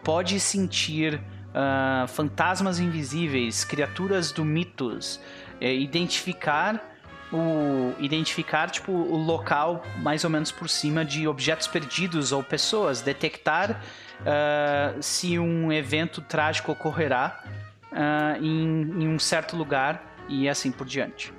[0.02, 5.20] pode sentir uh, fantasmas invisíveis, criaturas do mitos,
[5.60, 6.92] é, identificar
[7.32, 13.00] o identificar tipo o local mais ou menos por cima de objetos perdidos ou pessoas,
[13.00, 13.82] detectar
[14.20, 17.42] uh, se um evento trágico ocorrerá
[17.90, 21.32] uh, em, em, um certo lugar e assim por diante.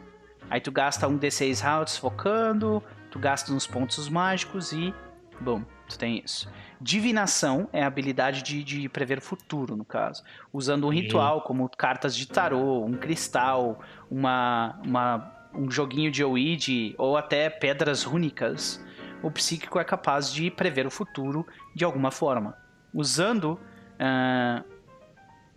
[0.50, 4.94] Aí tu gasta um D6 rounds focando, tu gasta uns pontos mágicos e
[5.40, 6.50] bom, tu tem isso.
[6.80, 10.24] Divinação é a habilidade de, de prever o futuro, no caso.
[10.54, 13.80] Usando um ritual, como cartas de tarô, um cristal,
[14.10, 18.84] uma, uma, um joguinho de Ouija ou até pedras rúnicas,
[19.24, 22.56] o psíquico é capaz de prever o futuro de alguma forma.
[22.94, 23.60] Usando.
[24.00, 24.64] Uh,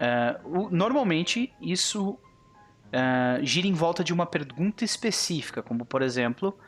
[0.00, 2.18] uh, normalmente, isso
[2.90, 6.58] uh, gira em volta de uma pergunta específica, como por exemplo,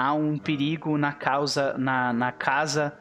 [0.00, 2.94] há um perigo na, causa, na, na casa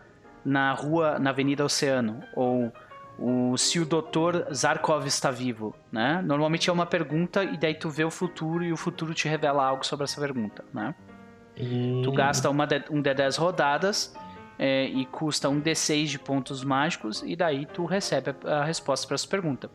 [0.44, 2.72] na rua, na Avenida Oceano, ou
[3.18, 4.54] o, se o Dr.
[4.54, 6.22] Zarkov está vivo, né?
[6.22, 9.66] Normalmente é uma pergunta e daí tu vê o futuro e o futuro te revela
[9.66, 10.94] algo sobre essa pergunta, né?
[11.60, 12.02] Hum.
[12.04, 14.16] Tu gasta uma de, um D10 rodadas
[14.58, 19.08] é, e custa um D6 de pontos mágicos e daí tu recebe a, a resposta
[19.08, 19.70] para essa pergunta.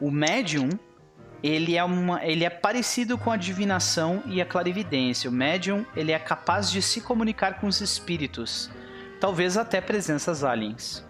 [0.00, 0.68] O médium
[1.42, 5.30] ele é, uma, ele é parecido com a divinação e a clarividência.
[5.30, 8.70] O médium ele é capaz de se comunicar com os espíritos
[9.18, 11.04] talvez até presenças aliens.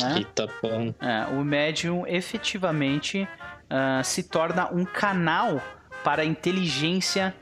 [0.00, 0.18] Né?
[0.18, 0.94] Eita, bom.
[1.00, 3.28] É, o médium efetivamente
[3.64, 5.60] uh, se torna um canal
[6.04, 7.34] para a inteligência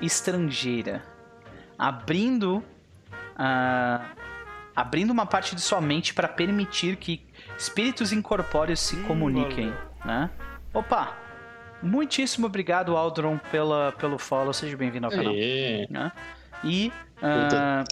[0.00, 1.02] estrangeira,
[1.78, 4.04] abrindo, uh,
[4.74, 7.24] abrindo uma parte de sua mente para permitir que
[7.56, 9.72] espíritos incorpóreos se hum, comuniquem.
[10.04, 10.28] Né?
[10.74, 11.21] Opa!
[11.82, 14.52] Muitíssimo obrigado, Aldron, pela, pelo follow.
[14.52, 15.32] Seja bem-vindo ao canal.
[15.32, 16.12] Né?
[16.62, 17.84] E uh,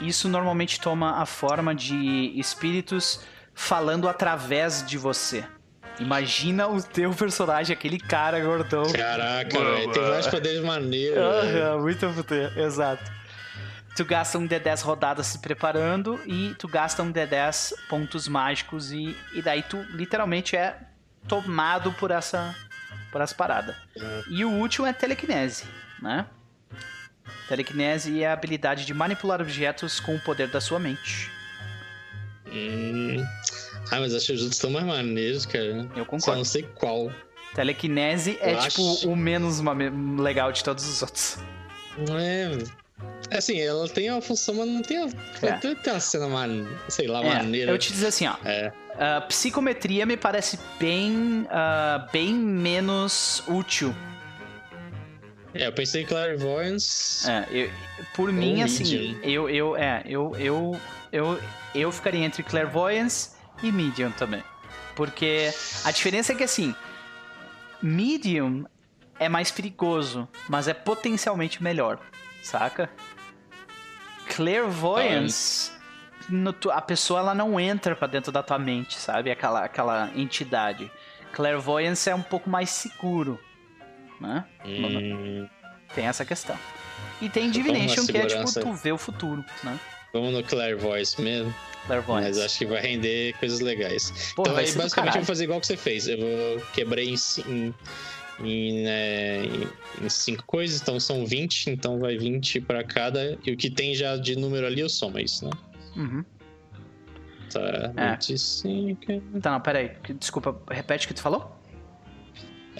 [0.00, 3.24] isso normalmente toma a forma de espíritos
[3.54, 5.44] falando através de você.
[6.00, 8.90] Imagina o teu personagem, aquele cara gordão.
[8.90, 9.92] Caraca, velho.
[9.92, 11.18] Tem vários poderes maneiros.
[11.18, 13.20] Uhum, muito poder, exato.
[13.94, 19.14] Tu gasta um D10 rodadas se preparando e tu gasta um D10 pontos mágicos e,
[19.34, 20.78] e daí tu literalmente é
[21.28, 22.54] tomado por essa,
[23.10, 23.76] por essa parada.
[23.96, 24.22] Uhum.
[24.30, 25.64] E o último é telecinese,
[26.00, 26.26] né?
[27.48, 31.30] Telecinese é a habilidade de manipular objetos com o poder da sua mente.
[32.46, 33.24] Hum.
[33.90, 35.88] Ah, mas acho que os outros estão mais maneiros, cara.
[35.96, 36.22] Eu concordo.
[36.22, 37.12] Só não sei qual.
[37.54, 39.10] Telecinese é Eu tipo acho...
[39.10, 39.60] o menos
[40.18, 41.38] legal de todos os outros.
[42.10, 42.58] É.
[43.30, 45.08] É assim, ela tem uma função, mas não tem, a,
[45.42, 45.52] é.
[45.58, 47.34] tem uma cena, man, sei lá, é.
[47.34, 47.72] maneira.
[47.72, 48.36] Eu te dizer assim, ó.
[48.44, 48.72] É.
[49.00, 53.94] Uh, psicometria me parece bem, uh, bem menos útil
[55.54, 57.28] é, eu pensei em Clairvoyance.
[57.28, 57.70] É, eu,
[58.14, 60.80] por mim, assim, eu, eu, é, eu, eu,
[61.12, 61.40] eu,
[61.74, 63.30] eu ficaria entre Clairvoyance
[63.62, 64.42] e Medium também.
[64.94, 65.52] Porque
[65.84, 66.74] a diferença é que, assim,
[67.82, 68.64] Medium
[69.18, 71.98] é mais perigoso, mas é potencialmente melhor,
[72.42, 72.88] saca?
[74.34, 75.72] Clairvoyance,
[76.30, 79.30] no, a pessoa ela não entra para dentro da tua mente, sabe?
[79.30, 80.90] Aquela, aquela entidade.
[81.32, 83.38] Clairvoyance é um pouco mais seguro
[84.20, 84.44] né?
[84.64, 85.48] Hum...
[85.94, 86.56] Tem essa questão.
[87.20, 89.78] E tem Divination, que é tipo, tu vê o futuro, né?
[90.12, 91.54] Vamos no Clairvoyance mesmo.
[91.86, 92.28] Clairvoyance.
[92.28, 94.32] Mas acho que vai render coisas legais.
[94.36, 96.06] Porra, então aí basicamente eu vou fazer igual que você fez.
[96.06, 97.14] Eu vou quebrei em,
[97.48, 97.74] em,
[98.40, 99.42] em, é,
[100.00, 103.38] em, cinco coisas, então são 20, então vai 20 para cada.
[103.44, 105.50] E o que tem já de número ali eu somo, é isso, né?
[105.96, 106.24] Uhum.
[107.52, 108.16] Tá, é.
[108.16, 109.20] 25.
[109.40, 109.92] Tá, não, peraí.
[110.18, 111.56] Desculpa, repete o que tu falou?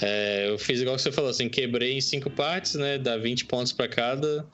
[0.00, 2.96] É, eu fiz igual que você falou, assim, quebrei em cinco partes, né?
[2.96, 4.46] Dá 20 pontos para cada.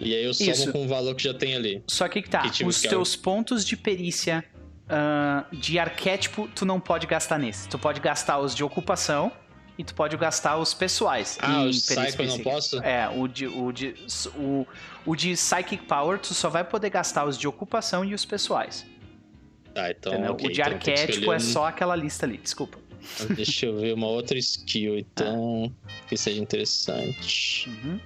[0.00, 0.72] E aí eu somo Isso.
[0.72, 1.82] com o valor que já tem ali.
[1.86, 3.20] Só que que tá, que tipo os que teus é o...
[3.20, 4.44] pontos de perícia
[4.84, 7.68] uh, de arquétipo, tu não pode gastar nesse.
[7.68, 9.30] Tu pode gastar os de ocupação
[9.76, 11.38] e tu pode gastar os pessoais.
[11.40, 12.78] Ah, os Psycho eu não posso?
[12.78, 13.94] É, o de, o, de,
[14.36, 14.66] o,
[15.04, 18.86] o de Psychic Power, tu só vai poder gastar os de ocupação e os pessoais.
[19.74, 20.12] Ah, então.
[20.32, 22.78] Okay, o de então arquétipo é só aquela lista ali, desculpa.
[23.34, 25.72] Deixa eu ver uma outra skill, então,
[26.08, 27.68] que seja interessante.
[27.68, 28.00] Uhum.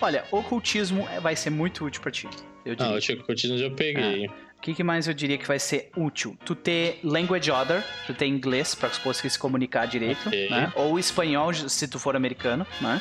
[0.00, 2.28] Olha, ocultismo é, vai ser muito útil pra ti.
[2.64, 2.92] Eu diria.
[2.92, 4.26] Ah, o ocultismo eu já peguei.
[4.26, 4.32] O
[4.64, 6.38] que, que, mais eu diria que vai ser útil?
[6.42, 10.48] Tu ter language order, tu ter inglês pra conseguir se comunicar direito, okay.
[10.48, 10.72] né?
[10.74, 12.98] Ou espanhol se tu for americano, né?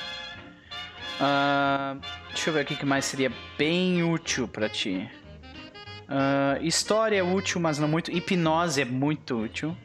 [1.21, 5.09] Uh, deixa eu ver o que, mais seria bem útil para ti.
[6.03, 8.11] Uh, história é útil, mas não muito.
[8.11, 9.77] Hipnose é muito útil.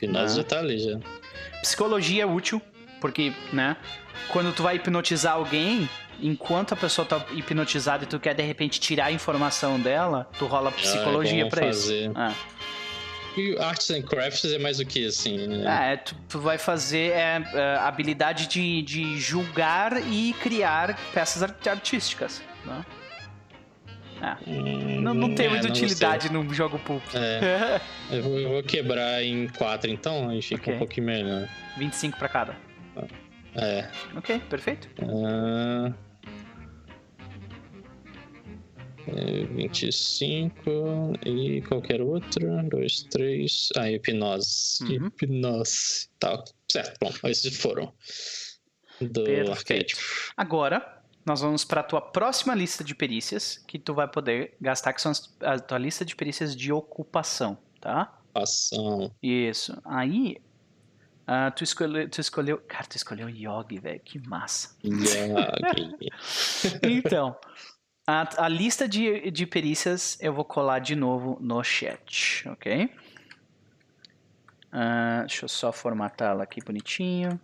[0.00, 0.36] Hipnose Ah.
[0.36, 1.00] já tá ali já.
[1.62, 2.62] Psicologia é útil,
[3.00, 3.76] porque, né?
[4.28, 5.88] Quando tu vai hipnotizar alguém,
[6.22, 10.46] enquanto a pessoa tá hipnotizada e tu quer de repente tirar a informação dela, tu
[10.46, 11.82] rola psicologia Ah, é pra isso.
[11.82, 12.10] fazer.
[12.14, 12.32] Ah.
[13.36, 15.46] E Arts and Crafts é mais o que, assim?
[15.46, 15.64] Né?
[15.66, 21.42] Ah, é, tu, tu vai fazer é, é, habilidade de, de julgar e criar peças
[21.42, 22.42] art- artísticas.
[22.64, 22.84] Né?
[24.46, 27.08] Hum, Não, não tem é, muita utilidade num jogo público.
[27.16, 30.74] É, eu, vou, eu vou quebrar em quatro então, aí fica Ok.
[30.74, 31.48] um pouquinho melhor.
[31.78, 32.54] 25 pra cada.
[33.54, 33.88] É.
[34.16, 34.88] Ok, perfeito.
[35.02, 35.92] Ah,
[39.06, 42.62] é, 25 e qualquer outra.
[42.64, 43.68] Dois, três.
[43.76, 44.82] Ah, hipnose.
[44.82, 45.06] Uhum.
[45.06, 46.08] Hipnose.
[46.18, 46.98] Tá, certo.
[47.00, 47.92] Bom, esses foram.
[49.00, 49.50] Do Perfeito.
[49.50, 49.94] arcade.
[50.36, 55.00] Agora, nós vamos pra tua próxima lista de perícias que tu vai poder gastar, que
[55.00, 58.18] são a tua lista de perícias de ocupação, tá?
[58.34, 59.10] Ação.
[59.22, 59.76] Isso.
[59.84, 60.36] Aí,
[61.26, 62.58] ah, tu, escolheu, tu escolheu.
[62.58, 64.00] Cara, tu escolheu Yogi, velho.
[64.00, 64.76] Que massa.
[64.84, 65.96] Yagi.
[66.82, 67.36] Então,
[68.10, 72.92] a, a lista de, de perícias eu vou colar de novo no chat, ok?
[74.72, 77.40] Ah, deixa eu só formatar ela aqui bonitinho.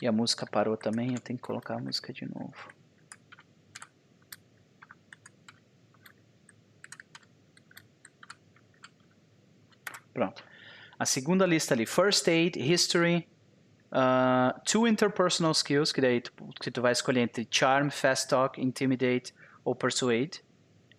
[0.00, 2.54] E a música parou também, eu tenho que colocar a música de novo.
[10.14, 10.44] Pronto.
[10.96, 13.28] A segunda lista ali, First Aid, History,
[13.92, 18.60] uh, Two Interpersonal Skills, que daí tu, que tu vai escolher entre Charm, Fast Talk,
[18.60, 19.32] Intimidate
[19.68, 20.42] ou Persuade.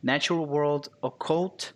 [0.01, 1.73] Natural World, Occult,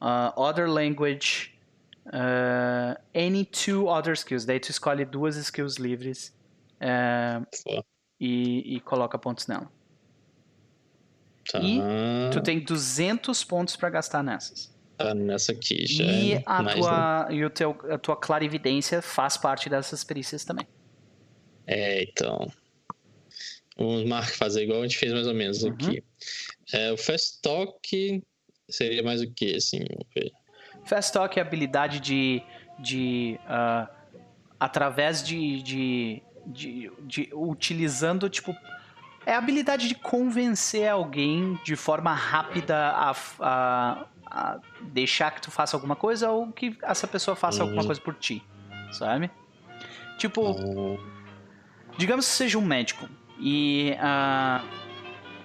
[0.00, 1.58] uh, Other Language,
[2.06, 4.46] uh, Any Two Other Skills.
[4.46, 6.34] Daí tu escolhe duas skills livres
[6.80, 7.44] uh,
[8.18, 9.70] e, e coloca pontos nela.
[11.50, 11.80] Tá, E
[12.32, 14.72] Tu tem 200 pontos pra gastar nessas.
[14.96, 16.04] tá nessa aqui já.
[16.04, 20.66] E, é a tua, e o teu, a tua clarividência faz parte dessas perícias também.
[21.66, 22.50] É, então.
[23.76, 25.72] Vamos Mark fazer igual a gente fez mais ou menos Uhum.
[25.72, 26.02] aqui.
[26.72, 28.22] É, o Fast Talk
[28.68, 29.80] seria mais o que, assim?
[30.84, 32.42] Fast Talk é a habilidade de.
[32.78, 33.88] de ah,
[34.60, 38.54] através de, de, de, de- utilizando, tipo.
[39.24, 45.48] É a habilidade de convencer alguém de forma rápida a, a, a deixar que tu
[45.48, 47.68] faça alguma coisa ou que essa pessoa faça Uhum.
[47.68, 48.42] alguma coisa por ti.
[48.90, 49.30] Sabe?
[50.18, 50.98] Tipo, Então,
[51.96, 53.08] digamos que seja um médico
[53.42, 54.62] e ah,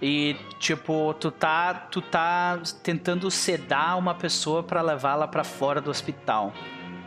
[0.02, 5.90] e tipo tu tá tu tá tentando sedar uma pessoa pra levá-la pra fora do
[5.90, 6.54] hospital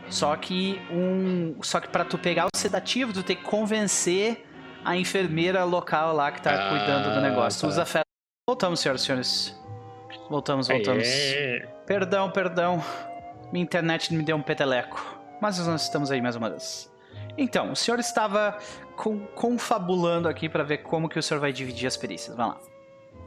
[0.09, 4.45] só que um só que para tu pegar o sedativo tu tem que convencer
[4.83, 7.67] a enfermeira local lá que tá Ah, cuidando do negócio tu tá.
[7.67, 8.01] usa fé
[8.47, 9.61] voltamos senhoras e senhores
[10.29, 12.81] voltamos voltamos é, Perdão, perdão.
[13.51, 15.03] Minha internet me deu um peteleco.
[15.41, 16.89] Mas nós estamos aí mais uma vez.
[17.37, 18.57] Então, o senhor estava
[19.35, 22.35] confabulando aqui para ver como que o senhor vai dividir as perícias.
[22.35, 22.59] Vai lá.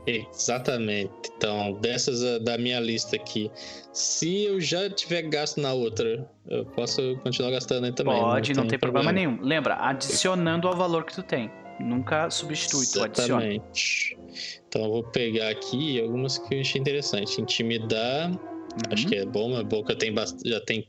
[0.07, 1.11] Exatamente.
[1.37, 3.51] Então, dessas ah, da minha lista aqui,
[3.93, 8.21] se eu já tiver gasto na outra, eu posso continuar gastando aí também.
[8.21, 9.39] Pode, não tem problema nenhum.
[9.41, 11.51] Lembra, adicionando ao valor que tu tem.
[11.81, 13.47] Nunca substitui, tu adiciona.
[13.47, 14.19] Exatamente.
[14.69, 17.41] Então eu vou pegar aqui algumas que eu achei interessante.
[17.41, 18.31] Intimidar,
[18.93, 19.09] acho Uhum.
[19.11, 20.37] que é bom, a boca tem bast...
[20.49, 20.89] já tem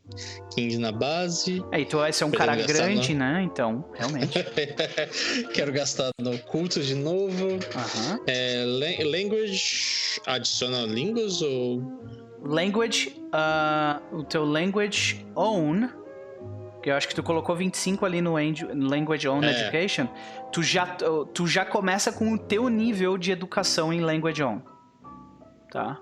[0.55, 1.63] 15 na base.
[1.71, 3.41] É, e tu vai ser um Pretendo cara grande, né?
[3.43, 4.39] Então, realmente.
[5.53, 7.59] Quero gastar no culto de novo.
[7.75, 8.19] Aham.
[8.27, 11.81] É, lan- language, adiciona línguas ou.
[12.43, 15.89] Language, ah, o teu language own,
[16.83, 19.49] que eu acho que tu colocou 25 ali no Language Own É.
[19.61, 20.07] Education,
[20.51, 20.86] tu já,
[21.33, 24.61] tu já começa com o teu nível de educação em Language Own.
[25.71, 25.99] Tá?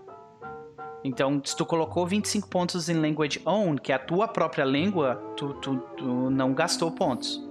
[1.03, 5.15] Então, se tu colocou 25 pontos em Language Own, que é a tua própria língua,
[5.35, 7.41] tu, tu, tu não gastou pontos.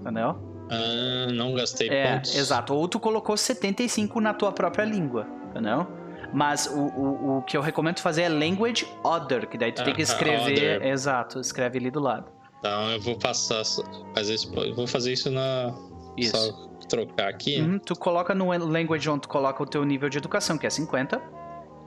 [0.00, 0.36] Entendeu?
[0.70, 2.34] Ah, não gastei É, pontos.
[2.34, 2.74] exato.
[2.74, 5.86] Ou tu colocou 75 na tua própria língua, entendeu?
[6.32, 9.94] Mas o, o, o que eu recomendo fazer é Language Other, que daí tu tem
[9.94, 10.78] que Ah, escrever.
[10.78, 10.86] other.
[10.86, 12.26] Exato, escreve ali do lado.
[12.58, 13.62] Então eu vou passar.
[14.14, 15.72] Fazer isso, eu vou fazer isso na.
[16.16, 16.36] Isso.
[16.36, 17.60] Só trocar aqui.
[17.60, 20.70] Uhum, tu coloca no Language On, tu coloca o teu nível de educação, que é
[20.70, 21.20] 50.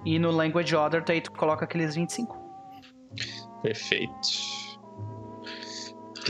[0.05, 2.37] E no Language Other, tu aí tu coloca aqueles 25.
[3.61, 4.11] Perfeito.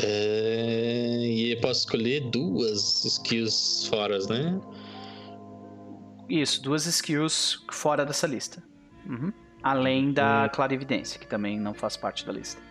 [0.03, 4.59] É, e eu posso escolher duas skills fora, né?
[6.29, 8.63] Isso, duas skills fora dessa lista.
[9.05, 9.33] Uhum.
[9.61, 10.49] Além da Hum.
[10.53, 12.61] clarividência, que também não faz parte da lista.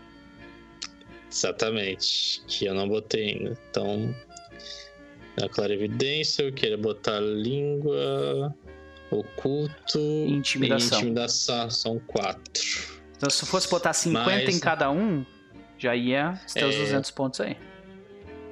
[1.30, 2.42] Exatamente.
[2.46, 3.56] Que eu não botei ainda.
[3.70, 4.14] Então,
[5.38, 8.54] na clarividência, eu queria botar língua,
[9.10, 10.98] oculto Intimidação.
[10.98, 11.70] e intimidação.
[11.70, 13.00] São quatro.
[13.16, 15.24] Então, se fosse botar 50 Mas- em cada um,
[15.78, 16.78] Já ia os teus É.
[16.78, 17.56] 200 pontos aí.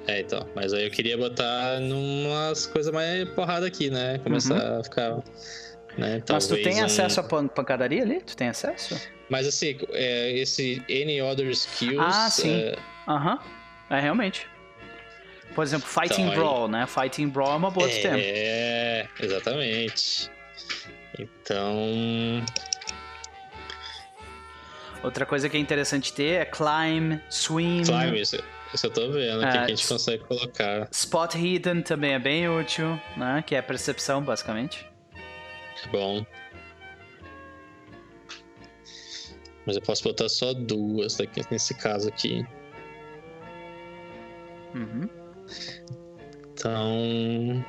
[0.07, 0.47] É, então.
[0.55, 4.17] Mas aí eu queria botar numas coisas mais porrada aqui, né?
[4.23, 5.17] Começar a ficar.
[5.95, 6.15] Né?
[6.15, 6.23] Uhum.
[6.27, 8.19] Mas tu tem um- acesso à pan- pancadaria ali?
[8.21, 8.99] Tu tem acesso?
[9.29, 11.99] Mas assim, é, esse Any Other Skills.
[12.03, 12.51] Ah, sim.
[12.51, 12.75] é,
[13.07, 13.37] Aham.
[13.91, 14.47] É, realmente.
[15.53, 16.87] Por exemplo, Fighting Então, aí- Brawl, né?
[16.87, 18.17] Fighting Brawl é uma boa de tempo.
[18.19, 20.31] É, exatamente.
[21.17, 22.43] Então.
[25.03, 28.37] Outra coisa que é interessante ter é Climb, Swim, Climb, isso,
[28.73, 29.43] isso eu tô vendo.
[29.43, 30.89] Ah, que a gente consegue colocar?
[30.91, 33.43] Spot Hidden também é bem útil, né?
[33.45, 34.85] Que é percepção, basicamente.
[35.91, 36.25] Bom.
[39.65, 42.45] Mas eu posso botar só duas daqui, nesse caso aqui.
[44.73, 45.09] Uhum.
[46.53, 47.65] Então.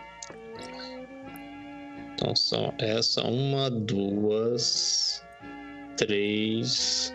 [2.21, 5.25] Então são essa, uma, duas,
[5.97, 7.15] três.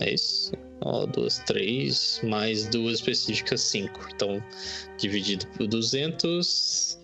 [0.00, 0.52] É isso?
[0.82, 4.06] Ó, duas, três, mais duas específicas, cinco.
[4.14, 4.42] Então,
[4.98, 7.00] dividido por 200.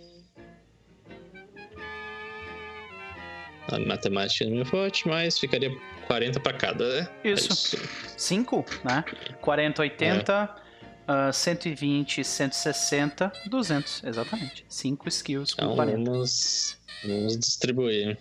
[3.69, 5.75] A matemática não é forte, mas ficaria
[6.09, 7.09] 40 para cada, né?
[7.25, 7.77] Isso.
[7.77, 9.03] É 5, né?
[9.41, 10.62] 40, 80,
[11.07, 14.65] ah, 120, 160, 200, exatamente.
[14.69, 16.11] 5 skills com Então 40.
[16.11, 18.19] vamos, vamos distribuir.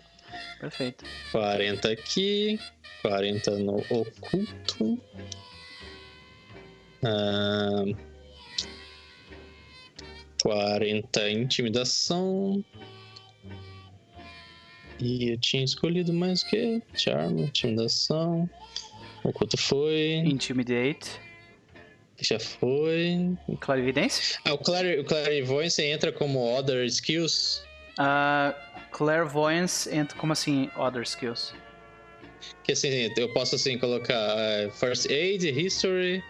[0.59, 1.05] Perfeito.
[1.31, 2.59] 40 aqui,
[3.01, 5.01] 40 no oculto.
[7.03, 7.83] Ah,
[10.41, 12.63] 40 intimidação.
[14.99, 16.81] E eu tinha escolhido mais o que?
[16.93, 18.49] Charm, intimidação.
[19.23, 20.21] Oculto foi.
[20.25, 21.19] Intimidate.
[22.21, 23.35] Já foi.
[23.59, 24.39] Clarividência?
[24.45, 27.63] Ah, o, Clari o Clarivoyance entra como Other Skills.
[27.97, 28.55] Ah,
[28.91, 31.53] clairvoyance entra como assim, other skills?
[32.63, 36.23] Que assim, eu posso assim colocar eh, First Aid, History,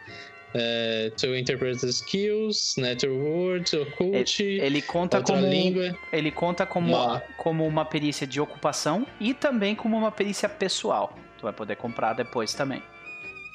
[0.53, 5.95] eh, To Interpret the Skills, Natural Words, Occult, Ele conta outra como língua.
[6.11, 11.15] ele conta como Uma- como uma perícia de ocupação e também como uma perícia pessoal.
[11.37, 12.81] Tu vai poder comprar depois também.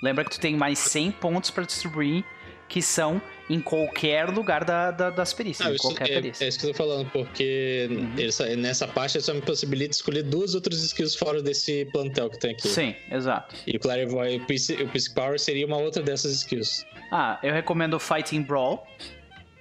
[0.03, 2.24] Lembra que tu tem mais 100 pontos para distribuir
[2.68, 6.44] que são em qualquer lugar da, da- das perícias, Não, isso, qualquer é, perícia.
[6.44, 8.12] é isso que eu tô falando, porque Uhum.
[8.18, 12.51] essa- nessa parte só me possibilita escolher duas outras skills fora desse plantel que tem
[12.51, 12.66] aqui.
[12.66, 13.55] Sim, exato.
[13.64, 16.84] E o Clarivoyance, o Psy- o Psychic Power seria uma outra dessas skills.
[17.12, 18.84] Ah, eu recomendo o Fighting Brawl,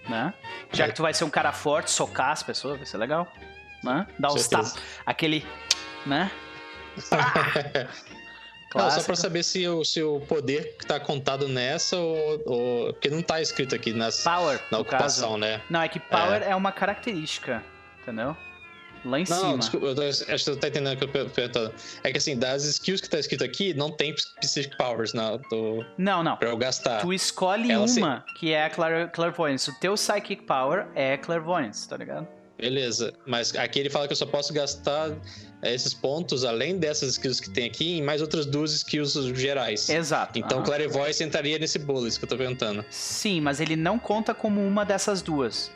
[0.10, 0.34] né?
[0.74, 0.88] Já É.
[0.88, 3.32] que tu vai ser um cara forte, socar as pessoas, vai ser legal.
[3.84, 4.08] Né?
[4.18, 4.50] Dar Certeza.
[4.50, 4.76] tapas,
[5.06, 5.46] aquele,
[6.08, 6.32] né?
[8.76, 9.06] Não, só Clássico.
[9.06, 13.22] pra saber se o, se o poder que tá contado nessa ou, ou- Porque não
[13.22, 15.38] tá escrito aqui nas, Power, na ocupação, caso.
[15.38, 15.62] né?
[15.70, 16.56] Não, é que Power é.
[16.56, 17.64] uma característica,
[18.02, 18.36] entendeu?
[19.06, 19.50] Lá em Não, cima.
[19.52, 21.72] não, desculpa, eu tô, acho que tu tá entendendo o que eu tô perguntando.
[22.04, 25.86] É que assim, das skills que tá escrito aqui, não tem Psychic Powers na, do,
[25.96, 26.36] Não, não.
[26.38, 27.02] pra eu gastar.
[27.02, 29.70] Tu escolhe Ela uma, que é a clair Clairvoyance.
[29.70, 32.28] O teu Psychic Power é Clairvoyance, tá ligado?
[32.58, 35.12] Beleza, mas aqui ele fala que eu só posso gastar
[35.62, 39.90] é, esses pontos, além dessas skills que tem aqui, em mais outras duas skills gerais.
[39.90, 40.40] Exato.
[40.40, 40.66] Então, aham.
[40.66, 42.86] Clarivoyance entraria nesse bolo, isso que eu tô perguntando.
[42.90, 45.70] Sim, mas ele não conta como uma dessas duas.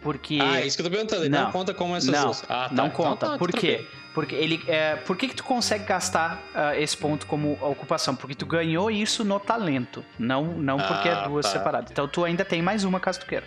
[0.00, 0.38] Porque.
[0.40, 1.52] Ah, é isso que eu tô perguntando, ele não, Não.
[1.52, 2.42] conta como essas Não, duas.
[2.48, 2.70] Ah, tá.
[2.72, 3.26] não Então conta.
[3.28, 3.74] tá, Por quê?
[3.76, 4.02] tranquilo.
[4.14, 4.62] Porque ele.
[4.66, 8.16] É, por que, que tu consegue gastar ah, esse ponto como ocupação?
[8.16, 10.04] Porque tu ganhou isso no talento.
[10.18, 11.52] Não, não porque é Ah, duas tá.
[11.52, 11.90] separadas.
[11.90, 13.46] Então tu ainda tem mais uma caso tu queira.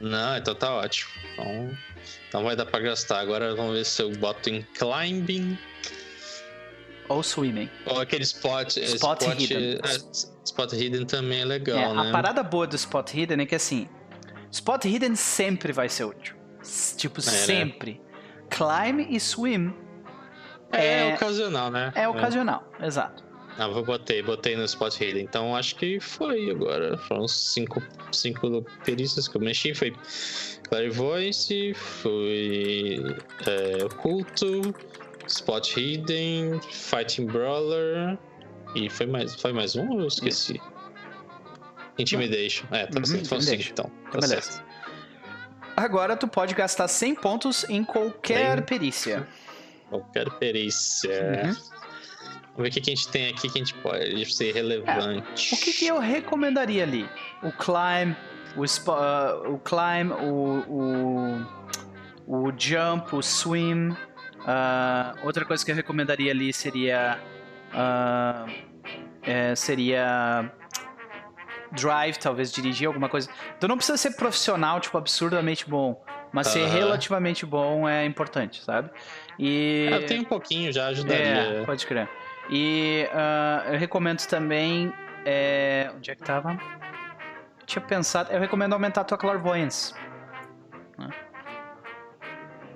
[0.00, 1.10] Não, então tá ótimo.
[1.34, 1.70] Então,
[2.28, 3.20] então vai dar pra gastar.
[3.20, 5.58] Agora vamos ver se eu boto em climbing.
[7.08, 7.70] Ou swimming.
[7.86, 8.76] Ou aquele spot.
[8.78, 9.74] eh, Spot hidden.
[9.82, 9.96] é,
[10.44, 12.08] spot hidden também é legal, É, né?
[12.08, 13.88] A parada boa do Spot Hidden é que assim,
[14.50, 16.34] Spot Hidden sempre vai ser útil.
[16.96, 17.30] Tipo, né?
[17.30, 18.00] sempre.
[18.50, 19.72] Climb e Swim
[20.72, 21.92] É, é- ocasional, né?
[21.94, 23.24] é ocasional, exato.
[23.58, 25.22] Ah, vou botei, botei no spot hidden.
[25.24, 26.98] Então acho que foi agora.
[26.98, 27.82] Foram cinco,
[28.12, 29.74] cinco perícias que eu mexi.
[29.74, 29.94] Foi
[30.68, 33.00] Clarivoyance, foi
[33.46, 34.74] é, Oculto,
[35.26, 38.18] Spot Hidden, Fighting Brawler.
[38.74, 40.60] E foi mais, foi mais um ou eu esqueci?
[41.98, 42.66] Intimidation.
[42.70, 43.28] É, tá Uhum, certo.
[43.28, 43.90] Foram cinco então.
[44.00, 44.42] Então, Tá beleza.
[44.52, 44.64] certo.
[45.76, 49.26] Agora tu pode gastar 100 pontos em qualquer Bem- perícia.
[49.88, 51.42] Qualquer perícia.
[51.46, 51.85] Uhum.
[52.56, 55.54] Vamos ver o que que a gente tem aqui que a gente pode ser relevante.
[55.54, 57.08] O que, que eu recomendaria ali?
[57.42, 58.16] O Climb,
[58.56, 61.46] o, ah, o Climb, o,
[62.26, 63.94] o, o Jump, o Swim.
[64.46, 67.18] ah, outra coisa que eu recomendaria ali seria.
[67.74, 68.46] ah,
[69.22, 70.50] é, seria.
[71.72, 73.28] Drive, talvez dirigir alguma coisa.
[73.60, 76.00] Tu não precisa ser profissional, tipo, absurdamente bom.
[76.32, 78.88] Mas ser relativamente bom é importante, sabe?
[79.38, 79.88] E.
[79.92, 81.62] Ah, eu tenho um pouquinho já, É, ajudaria.
[81.66, 82.08] pode crer.
[82.50, 84.92] E ah, eu recomendo também
[85.26, 85.90] é...
[85.94, 86.52] Onde é que tava?
[86.52, 88.32] Eu tinha pensado...
[88.32, 89.92] Eu recomendo aumentar a tua Clairvoyance.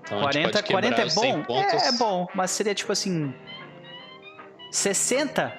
[0.02, 1.62] Então, a gente 40, pode 40 é quebrar os 100 bom?
[1.62, 3.32] É, é bom, mas seria tipo assim...
[4.72, 5.52] 60?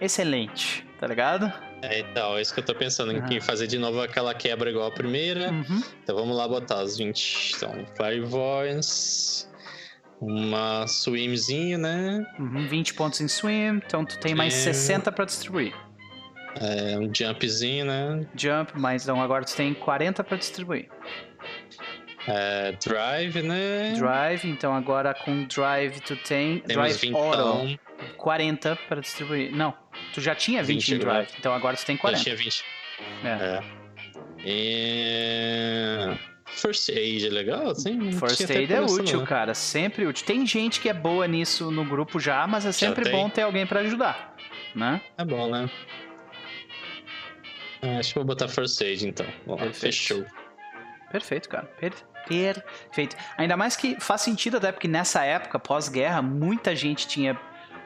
[0.00, 1.52] Excelente, tá ligado?
[1.82, 4.88] É, então, é isso que eu tô pensando, em fazer de novo aquela quebra igual
[4.88, 5.50] a primeira.
[5.50, 5.82] Uhum.
[6.02, 7.56] Então vamos lá botar os 20.
[7.56, 9.46] Então, Clairvoyance,
[10.20, 12.26] uma swimzinho, né?
[12.38, 14.72] Uhum, 20 pontos em swim, então tu tem mais É.
[14.72, 15.74] 60 pra distribuir.
[16.60, 18.26] É, um jumpzinho, né?
[18.36, 20.88] Jump, mas então agora tu tem 40 pra distribuir.
[22.26, 23.92] É, drive, né?
[23.98, 27.80] Drive, então agora com drive tu tem Temos drive 20 auto,
[28.16, 29.54] 40 pra distribuir.
[29.54, 29.74] Não,
[30.14, 32.22] tu já tinha 20, 20 em drive, então agora tu tem Já 40.
[32.22, 32.64] tinha 20.
[33.24, 33.28] É.
[33.28, 33.60] É.
[34.46, 36.33] E...
[36.46, 38.12] First aid é legal, assim?
[38.12, 39.26] First aid é útil, não.
[39.26, 40.26] cara, sempre útil.
[40.26, 43.66] Tem gente que é boa nisso no grupo já, mas é sempre bom ter alguém
[43.66, 44.34] pra ajudar,
[44.74, 45.00] né?
[45.18, 45.68] É bom, né?
[47.82, 49.26] Ah, acho que vou botar first aid, então.
[49.46, 49.80] Lá, Perfeito.
[49.80, 50.24] fechou.
[51.10, 51.66] Perfeito, cara.
[51.78, 53.16] Per- perfeito.
[53.36, 57.38] Ainda mais que faz sentido até porque nessa época, pós-guerra, muita gente tinha.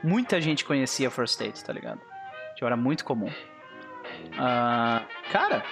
[0.02, 2.00] Muita gente conhecia First Aid, tá ligado?
[2.56, 3.30] Que era muito comum.
[4.38, 5.02] Ah,
[5.32, 5.64] cara,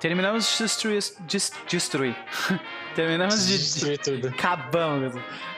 [0.00, 1.02] terminamos de destruir.
[1.20, 2.16] dis- destruir.
[2.94, 3.52] terminamos de.
[3.52, 4.28] de Destruir tudo.
[4.28, 5.14] acabamos.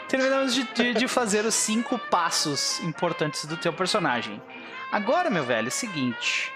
[0.08, 4.42] Terminamos de, de, de fazer os cinco passos importantes do teu personagem.
[4.90, 6.52] Agora, meu velho, é o seguinte.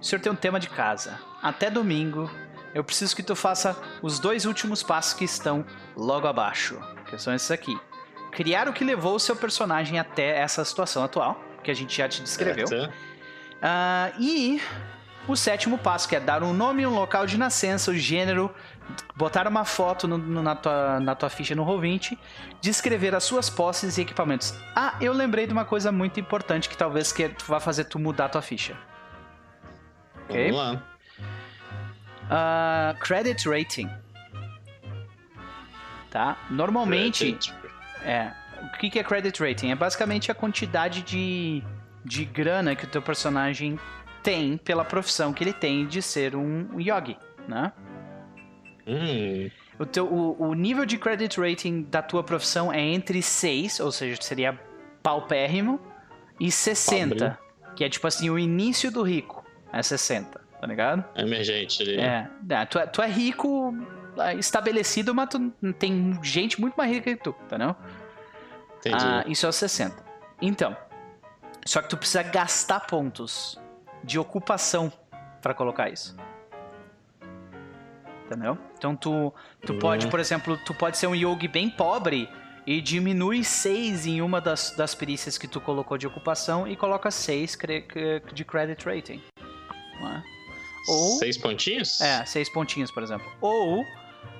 [0.00, 1.20] O senhor tem um tema de casa.
[1.42, 2.30] Até domingo,
[2.74, 6.80] eu preciso que tu faça os dois últimos passos que estão logo abaixo.
[7.10, 7.78] Que são esses aqui.
[8.32, 12.08] Criar o que levou o seu personagem até essa situação atual, que a gente já
[12.08, 12.66] te descreveu.
[12.66, 12.94] Certo.
[13.60, 14.62] Ah, e
[15.32, 18.52] o sétimo passo, que é dar um nome, um local de nascença, o gênero,
[19.14, 22.16] botar uma foto no- no- na, tua, na tua ficha no Roll20,
[22.60, 24.54] descrever as suas posses e equipamentos.
[24.74, 28.26] Ah, eu lembrei de uma coisa muito importante que talvez que vá fazer tu mudar
[28.26, 28.74] a tua ficha.
[30.24, 30.50] Ok?
[30.50, 30.82] Vamos lá.
[32.30, 33.88] Ah, credit rating.
[36.10, 36.36] Tá?
[36.50, 37.38] Normalmente,
[38.02, 38.32] é.
[38.62, 39.70] O que que é credit rating?
[39.70, 41.62] É basicamente a quantidade de,
[42.04, 43.78] de grana que o teu personagem
[44.22, 47.16] tem pela profissão que ele tem de ser um yogi,
[47.46, 47.72] né?
[48.86, 53.80] Hum, O, teu, o, o nível de credit rating da tua profissão é entre 6,
[53.80, 54.58] ou seja, seria
[55.02, 55.80] paupérrimo,
[56.40, 57.38] e 60,
[57.76, 61.04] que é tipo assim, o início do rico é 60, tá ligado?
[61.16, 61.96] emergente ali.
[61.98, 63.74] É, é, tu, é tu é rico
[64.18, 67.76] é, estabelecido, mas tu, tem gente muito mais rica que tu, entendeu?
[68.78, 68.96] Entendi.
[69.04, 69.94] Ah, isso é o 60.
[70.40, 70.76] Então,
[71.66, 73.60] só que tu precisa gastar pontos
[74.04, 74.92] de ocupação
[75.42, 76.16] pra colocar isso.
[78.26, 78.58] Entendeu?
[78.76, 79.32] Então tu,
[79.64, 79.78] tu Uhum.
[79.78, 82.28] pode, por exemplo, tu pode ser um yogi bem pobre
[82.66, 87.10] e diminui 6 em uma das, das perícias que tu colocou de ocupação e coloca
[87.10, 87.56] 6
[88.34, 89.22] de credit rating.
[89.38, 90.22] É?
[90.90, 92.00] Ou Seis pontinhos?
[92.00, 93.26] é, seis pontinhos, por exemplo.
[93.40, 93.84] Ou,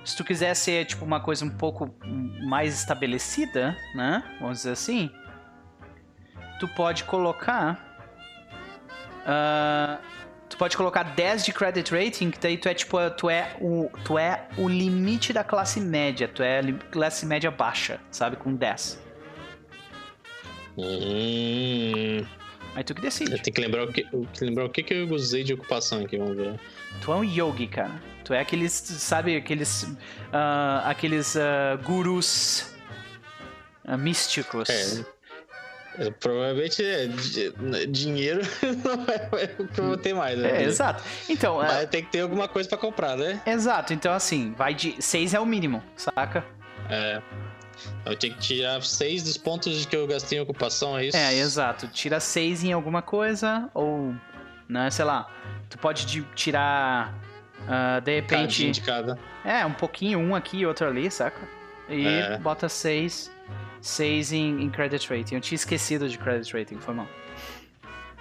[0.04, 1.94] se tu quiser ser, tipo, uma coisa um pouco
[2.46, 4.22] mais estabelecida, né?
[4.40, 5.10] Vamos dizer assim.
[6.60, 7.87] Tu pode colocar...
[9.28, 9.98] ah,
[10.48, 13.90] tu pode colocar 10 de credit rating, que daí tu é, tipo, tu é o,
[14.04, 16.26] tu é o limite da classe média.
[16.26, 18.36] Tu é classe média baixa, sabe?
[18.36, 19.06] Com 10.
[20.78, 22.24] Hum,
[22.74, 23.30] Aí tu que decide.
[23.42, 26.16] tenho que lembrar o que, que lembrar o que, que eu usei de ocupação aqui,
[26.16, 26.58] vamos ver.
[27.02, 28.00] Tu é um yogi, cara.
[28.24, 29.84] Tu é aqueles, sabe, aqueles,
[30.32, 32.72] ah, aqueles ah, gurus
[33.98, 34.70] místicos.
[34.70, 35.17] É.
[35.98, 38.40] É, Provavelmente é, di- dinheiro
[38.84, 39.04] não
[39.42, 40.62] é o que eu vou ter mais, né?
[40.62, 41.02] É, exato.
[41.28, 43.40] Então, ah, Mas tem que ter alguma coisa pra comprar, né?
[43.46, 43.92] exato.
[43.92, 46.44] Então, assim, vai de 6 é o mínimo, saca?
[46.88, 47.20] É.
[48.04, 51.16] Eu tenho que tirar seis dos pontos que eu gastei em ocupação, é isso?
[51.16, 51.86] É, exato.
[51.88, 54.14] Tira 6 em alguma coisa, ou,
[54.68, 55.30] né, sei lá,
[55.70, 57.14] tu pode de- tirar,
[57.68, 59.16] ah, de repente, de cada.
[59.44, 61.40] é, um pouquinho, um aqui e outro ali, saca?
[61.88, 62.36] E É.
[62.38, 63.30] bota 6,
[63.80, 65.36] 6 em, em credit rating.
[65.36, 67.08] Eu tinha esquecido de credit rating, foi mal.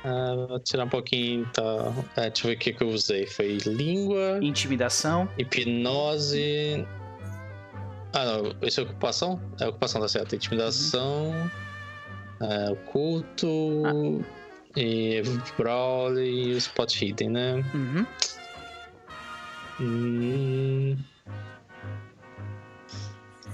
[0.04, 1.94] Ah, vou tirar um pouquinho, tá?
[2.16, 3.26] É, deixa eu ver o que, que eu usei.
[3.26, 6.86] Foi língua, Intimidação, hipnose.
[8.14, 8.56] Ah, não.
[8.62, 9.42] Esse é ocupação?
[9.60, 10.36] É ocupação, tá certo.
[10.36, 11.34] Intimidação,
[12.40, 13.84] é, oculto,
[14.76, 15.22] e
[15.58, 17.66] brawl e o spot hidden, né?
[17.74, 18.06] uhum.
[19.80, 20.98] Hum...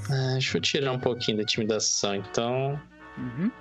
[0.10, 2.80] Ah, deixa eu tirar um pouquinho da intimidação, então.
[3.18, 3.52] Uhum.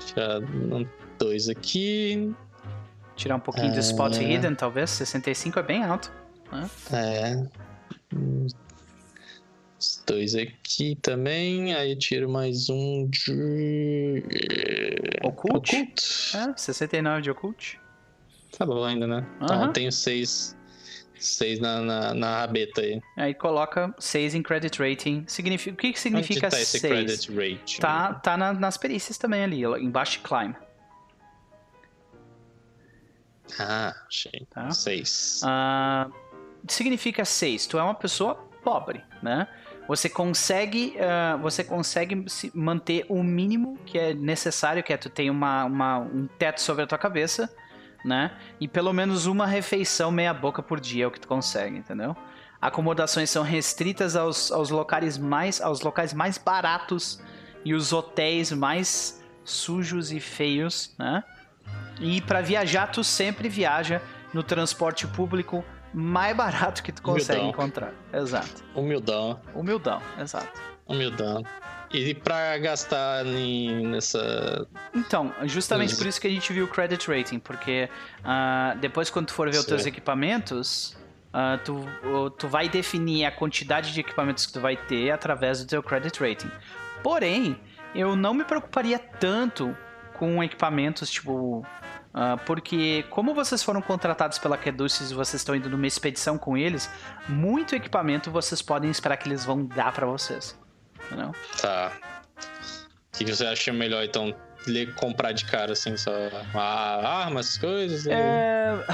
[0.00, 0.86] Tirar um,
[1.18, 2.34] dois aqui.
[3.16, 4.22] Tirar um pouquinho do spot É.
[4.22, 4.90] hidden, talvez.
[4.90, 6.12] 65 é bem alto.
[6.52, 6.70] né?
[6.92, 7.48] É.
[9.78, 11.74] Os dois aqui também.
[11.74, 14.22] Aí eu tiro mais um de.
[15.22, 15.74] Occult?
[15.76, 16.36] Occult.
[16.36, 17.78] É, 69 de occult.
[18.56, 19.26] Tá bom ainda, né?
[19.42, 20.56] Então eu tenho seis,
[21.18, 23.00] seis na, na, na rabeta aí.
[23.16, 25.24] Aí coloca 6 em credit rating.
[25.26, 26.82] Significa, o que, que significa Onde tá esse 6?
[26.92, 27.80] credit rating?
[27.80, 30.54] Tá, tá na- nas perícias também ali, embaixo de climb.
[33.58, 34.46] Ah, achei.
[34.50, 34.70] Tá.
[34.70, 35.40] Seis.
[35.44, 36.08] Ah,
[36.68, 37.66] significa 6.
[37.66, 39.48] Tu é uma pessoa pobre, né?
[39.88, 45.08] Você consegue, ah, você consegue se manter o mínimo que é necessário, que é tu
[45.08, 47.48] ter uma, uma- um teto sobre a tua cabeça,
[48.08, 48.32] né?
[48.58, 52.16] E pelo menos uma refeição meia boca por dia é o que tu consegue, entendeu?
[52.60, 57.22] Acomodações são restritas aos, aos locais mais aos locais mais baratos
[57.64, 61.22] e os hotéis mais sujos e feios, né?
[62.00, 64.00] E para viajar tu sempre viaja
[64.32, 67.50] no transporte público mais barato que tu consegue Humildão.
[67.50, 67.92] encontrar.
[68.12, 68.64] Exato.
[68.74, 69.40] Humildão.
[69.54, 70.60] Humildão, exato.
[70.86, 71.42] Humildão.
[71.90, 74.66] E pra gastar em- nessa.
[74.94, 77.88] Então, justamente por isso que a gente viu o credit rating, porque
[78.22, 80.96] ah, depois quando tu for ver os teus equipamentos,
[81.32, 81.84] ah, tu,
[82.38, 86.20] tu vai definir a quantidade de equipamentos que tu vai ter através do teu credit
[86.20, 86.50] rating.
[87.02, 87.58] Porém,
[87.94, 89.74] eu não me preocuparia tanto
[90.14, 91.64] com equipamentos, tipo...
[92.12, 96.54] ah, porque como vocês foram contratados pela Caduceus e vocês estão indo numa expedição com
[96.54, 96.90] eles,
[97.26, 100.58] muito equipamento vocês podem esperar que eles vão dar pra vocês.
[101.60, 101.92] Tá.
[103.14, 104.34] O que você acha melhor, então?
[104.66, 106.10] le- Comprar de cara, assim, só
[106.54, 108.06] ah, armas, coisas?
[108.06, 108.84] É...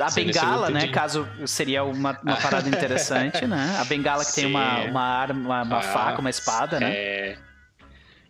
[0.00, 0.88] A bengala, né?
[0.88, 3.76] Caso seria uma, uma parada interessante, né?
[3.80, 4.90] A bengala que tem uma, Sim.
[4.90, 6.90] uma arma, uma, uma Ah, faca, uma espada, né?
[6.92, 7.38] É.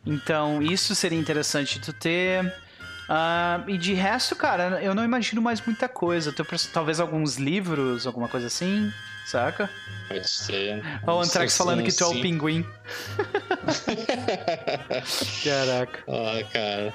[0.07, 2.51] Então, isso seria interessante tu ter.
[3.07, 6.35] Ah, e de resto, cara, eu não imagino mais muita coisa.
[6.73, 8.91] Talvez alguns livros, alguma coisa assim,
[9.29, 9.69] saca?
[10.09, 10.83] Pode ser.
[11.07, 12.65] Ó, o Antrax falando que tu é o pinguim.
[15.45, 16.01] Caraca.
[16.07, 16.95] Ó, cara.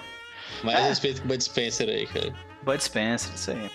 [0.64, 0.88] Mais É.
[0.90, 2.34] respeito com o Bud Spencer aí, cara.
[2.64, 3.72] Bud Spencer, isso aí.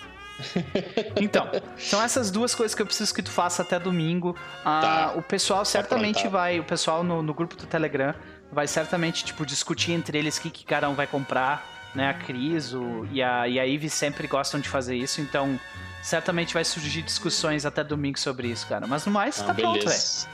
[1.21, 4.37] Então, são essas duas coisas que eu preciso que tu faça até domingo.
[4.65, 5.13] Ah, Tá.
[5.19, 6.41] O pessoal certamente aprontar.
[6.41, 8.15] vai, o pessoal no, no grupo do Telegram
[8.53, 12.09] vai certamente tipo discutir entre eles o que, que cada um vai comprar, né?
[12.09, 15.59] A Cris o, e, a, e a Ivy sempre gostam de fazer isso, então
[16.03, 18.87] certamente vai surgir discussões até domingo sobre isso, cara.
[18.87, 19.85] Mas no mais, Ah, tá pronto, velho.
[19.87, 20.27] beleza.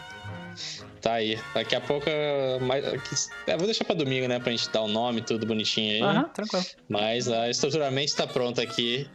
[1.01, 1.39] Tá aí.
[1.53, 2.07] Daqui a pouco.
[2.63, 4.39] Mais, é, vou deixar pra domingo, né?
[4.39, 6.03] Pra gente dar o nome, tudo bonitinho aí.
[6.03, 6.65] Aham, tranquilo.
[6.89, 9.07] Mas a estruturalmente tá pronto aqui.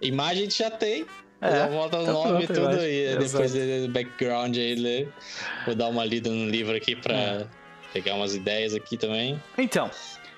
[0.00, 1.06] Imagem a gente já tem.
[1.40, 3.06] É, É, volta o tá nome e tudo aí.
[3.16, 3.24] Exato.
[3.44, 5.12] Depois do background aí, né?
[5.66, 7.46] Vou dar uma lida no livro aqui pra É.
[7.92, 9.42] pegar umas ideias aqui também.
[9.56, 9.90] Então,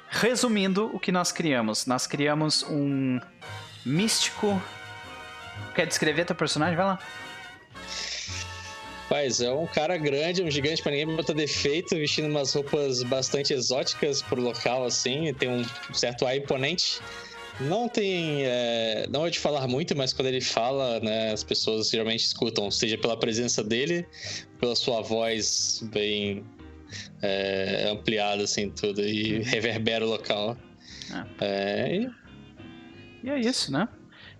[0.09, 1.85] resumindo o que nós criamos.
[1.87, 3.21] Nós criamos um
[3.85, 4.61] místico.
[5.81, 6.77] Quer descrever teu personagem?
[6.77, 6.99] Vai lá.
[9.11, 13.55] Mas é um cara grande, um gigante pra ninguém botar defeito, vestindo umas roupas bastante
[13.55, 17.01] exóticas pro local, assim, tem um certo ar imponente.
[17.61, 18.43] Não tem.
[18.45, 22.71] é, não é de falar muito, mas quando ele fala, né, as pessoas geralmente escutam,
[22.71, 24.07] seja pela presença dele,
[24.59, 26.45] pela sua voz bem
[27.23, 30.59] é, ampliada, assim, tudo, e reverbera o local.
[31.41, 32.11] É, e
[33.25, 33.89] E é isso, né?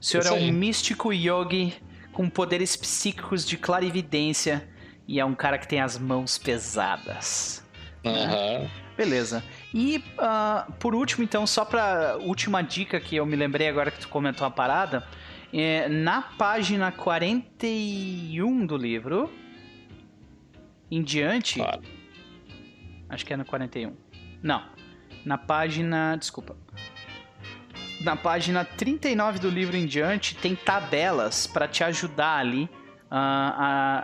[0.01, 1.75] O senhor é um místico yogi
[2.13, 4.69] com poderes psíquicos de clarividência
[5.07, 7.65] e é um cara que tem as mãos pesadas.
[8.05, 8.69] aham.
[8.97, 9.43] Beleza.
[9.73, 13.99] E ah, por último, então, só pra última dica que eu me lembrei agora que
[13.99, 15.07] tu comentou a parada,
[15.53, 19.33] é, na página 41 do livro
[20.91, 21.83] em diante, claro.
[23.11, 23.93] Acho que é no 41.
[24.43, 24.63] Não.
[25.25, 26.17] Na página.
[26.17, 26.57] Desculpa.
[28.01, 32.69] Na página 39 do livro em diante, tem tabelas para te ajudar ali
[33.11, 33.19] a,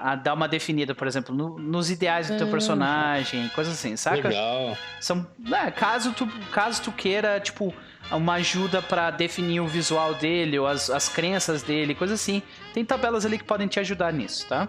[0.05, 2.51] a, a dar uma definida, por exemplo, no- nos ideais do teu Hum.
[2.51, 4.29] personagem, coisas assim, saca?
[4.29, 4.77] Legal.
[5.01, 7.73] São, né, caso, tu, caso tu queira, tipo,
[8.11, 12.43] uma ajuda pra definir o visual dele ou as, as crenças dele, coisa assim,
[12.75, 14.69] tem tabelas ali que podem te ajudar nisso, tá?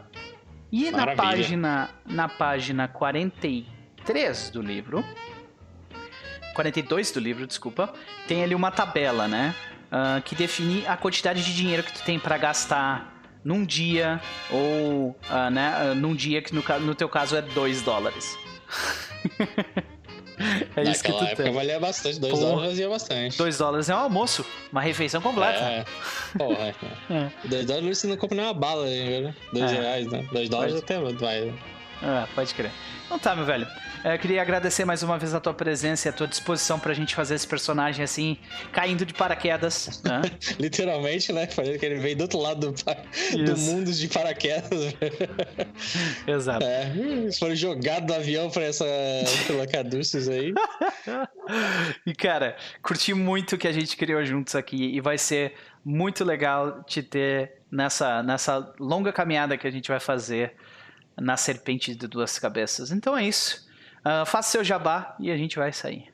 [0.71, 1.15] E na Maravilha.
[1.29, 5.03] página, na página 43 do livro,
[6.57, 7.93] 42 do livro, desculpa,
[8.27, 9.53] tem ali uma tabela, né?
[9.91, 13.13] ah, que define a quantidade de dinheiro que tu tem pra gastar
[13.43, 14.19] num dia
[14.51, 18.38] ou, ah, né, ah, num dia que no, no teu caso é 2 dólares.
[20.75, 21.53] é isso que Naquela tu época tem.
[21.53, 22.45] valia bastante, dois Porra.
[22.45, 23.38] dólares fazia bastante.
[23.38, 25.59] 2 dólares é um almoço, uma refeição completa.
[25.59, 25.85] É,
[26.38, 26.75] porra.
[27.09, 27.29] É.
[27.47, 29.34] Dois dólares você não compra nem uma bala, né?
[29.53, 29.75] Dois É.
[29.79, 30.25] reais, né?
[30.31, 30.84] Dois dólares Pode.
[30.84, 31.53] até vai.
[32.01, 32.71] Ah, pode crer.
[33.05, 33.65] Então tá, meu velho.
[34.03, 36.93] Eu é, queria agradecer mais uma vez a tua presença e a tua disposição pra
[36.93, 38.37] gente fazer esse personagem assim,
[38.71, 40.01] caindo de paraquedas.
[40.03, 40.21] Né?
[40.59, 41.47] Literalmente, né?
[41.47, 44.95] Falando que ele veio do outro lado do, do mundo de paraquedas.
[46.27, 46.65] Exato.
[46.65, 48.85] É, foram jogados do avião pra essa
[49.45, 50.53] pela Caduceus aí.
[52.05, 55.53] e cara, curti muito o que a gente criou juntos aqui e vai ser
[55.83, 60.53] muito legal te ter nessa, nessa longa caminhada que a gente vai fazer
[61.19, 62.91] na serpente de duas cabeças.
[62.91, 63.66] Então é isso.
[64.07, 66.05] Uh, faça seu jabá e a gente vai sair.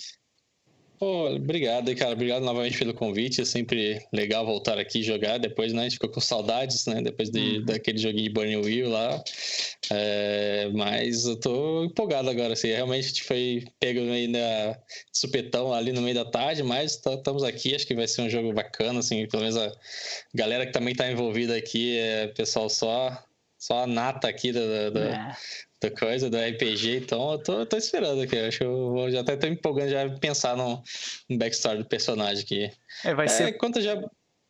[0.98, 2.14] Pô, obrigado, cara.
[2.14, 3.42] Obrigado novamente pelo convite.
[3.42, 5.38] É sempre legal voltar aqui e jogar.
[5.38, 7.02] Depois, né, a gente ficou com saudades, né?
[7.02, 7.66] Depois de, uhum.
[7.66, 9.22] daquele joguinho de Burning Wheel lá.
[9.92, 12.70] É, mas eu tô empolgado agora, assim.
[12.70, 14.78] Realmente a gente foi pego meio na
[15.12, 17.76] supetão ali no meio da tarde, mas estamos aqui.
[17.76, 19.28] Acho que vai ser um jogo bacana, assim.
[19.28, 19.72] Pelo menos a
[20.34, 23.22] galera que também tá envolvida aqui é pessoal só
[23.64, 25.36] só a nata aqui da, da, é.
[25.84, 28.38] Da coisa, do RPG, então eu tô, tô esperando aqui.
[28.38, 30.82] acho que eu vou, já até tô empolgando já pensar no,
[31.30, 32.72] no backstory do personagem aqui.
[33.04, 33.54] É, vai é, ser.
[33.54, 34.02] Quanto já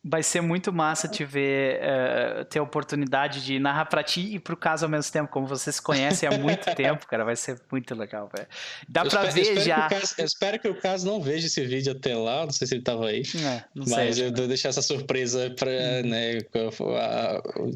[0.03, 4.39] vai ser muito massa te ver, uh, ter a oportunidade de narrar para ti e
[4.39, 7.57] pro caso ao mesmo tempo, como vocês se conhecem há muito tempo, cara, vai ser
[7.71, 8.47] muito legal, velho.
[8.89, 9.87] Dá para ver espero já.
[9.87, 12.75] Caso, eu espero que o caso não veja esse vídeo até lá, não sei se
[12.75, 16.09] ele tava aí, é, mas sei, eu vou deixar essa surpresa para, hum.
[16.09, 16.39] né,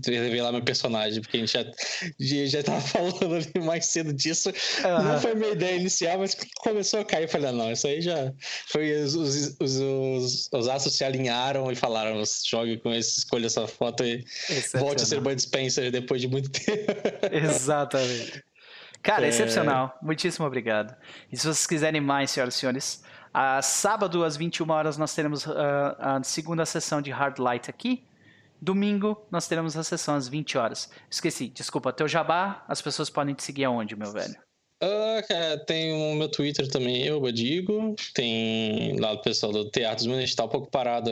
[0.06, 5.04] revelar meu personagem, porque a gente já, já tava falando ali mais cedo disso, uhum.
[5.04, 8.02] não foi minha ideia inicial, mas começou a cair, eu falei, ah, não, isso aí
[8.02, 8.34] já
[8.68, 13.46] foi, os, os, os, os, os astros se alinharam e falaram, jogue com esse, escolha
[13.46, 14.24] essa foto e
[14.76, 16.92] volte a ser Bud Spencer depois de muito tempo.
[17.32, 18.44] Exatamente.
[19.02, 19.30] Cara, é...
[19.30, 19.98] excepcional.
[20.02, 20.96] Muitíssimo obrigado.
[21.32, 23.04] E se vocês quiserem mais, senhoras e senhores,
[23.34, 25.54] a sábado às 21 horas nós teremos uh,
[26.00, 28.04] a segunda sessão de Hard Light aqui.
[28.60, 30.90] Domingo nós teremos a sessão às 20 horas.
[31.10, 34.36] Esqueci, desculpa, teu jabá, as pessoas podem te seguir aonde, meu velho?
[34.82, 37.96] Uh, cara, tem o meu Twitter também, eu, Badigo.
[38.14, 41.10] Tem lá o pessoal do Teatro dos Minas, tá um pouco parado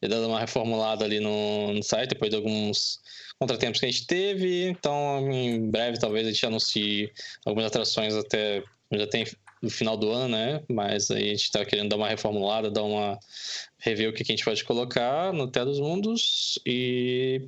[0.00, 3.00] e dando uma reformulada ali no, no site, depois de alguns
[3.38, 4.68] contratempos que a gente teve.
[4.68, 7.12] Então, em breve, talvez a gente anuncie
[7.44, 8.62] algumas atrações até.
[8.90, 9.26] Já tem
[9.60, 10.62] no final do ano, né?
[10.68, 13.18] Mas aí a gente tá querendo dar uma reformulada, dar uma.
[13.78, 16.58] rever o que a gente pode colocar no Terra dos Mundos.
[16.64, 17.42] E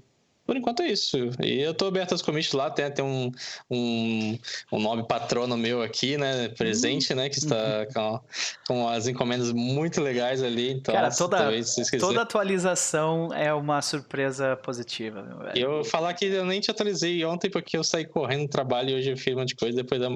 [0.47, 1.17] por enquanto é isso.
[1.43, 3.33] E eu tô aberto aos commits lá, tem até um,
[3.69, 4.39] um,
[4.73, 6.49] um nome patrono meu aqui, né?
[6.51, 7.29] Presente, né?
[7.29, 7.87] Que está uhum.
[7.93, 8.21] com,
[8.69, 10.71] com as encomendas muito legais ali.
[10.71, 11.51] Então, Cara, toda,
[11.99, 15.59] toda atualização é uma surpresa positiva, meu velho.
[15.59, 18.95] Eu falar que eu nem te atualizei ontem porque eu saí correndo no trabalho e
[18.95, 19.77] hoje eu fiz um monte de coisa.
[19.77, 20.09] Depois da,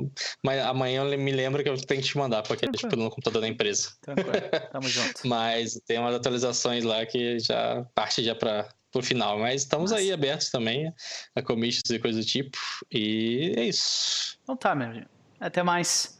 [0.68, 3.42] amanhã eu me lembro que eu tenho que te mandar para aquele tipo, no computador
[3.42, 3.90] da empresa.
[4.00, 4.30] Tranquilo,
[4.70, 5.26] tamo junto.
[5.26, 9.38] Mas tem umas atualizações lá que já parte já para pro final.
[9.38, 10.02] Mas estamos Nossa.
[10.02, 10.92] aí abertos também
[11.34, 12.58] a commissions e coisa do tipo.
[12.90, 14.38] E é isso.
[14.42, 15.04] Então tá, meu.
[15.38, 16.18] Até mais.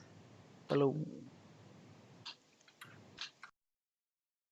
[0.69, 0.97] Falou.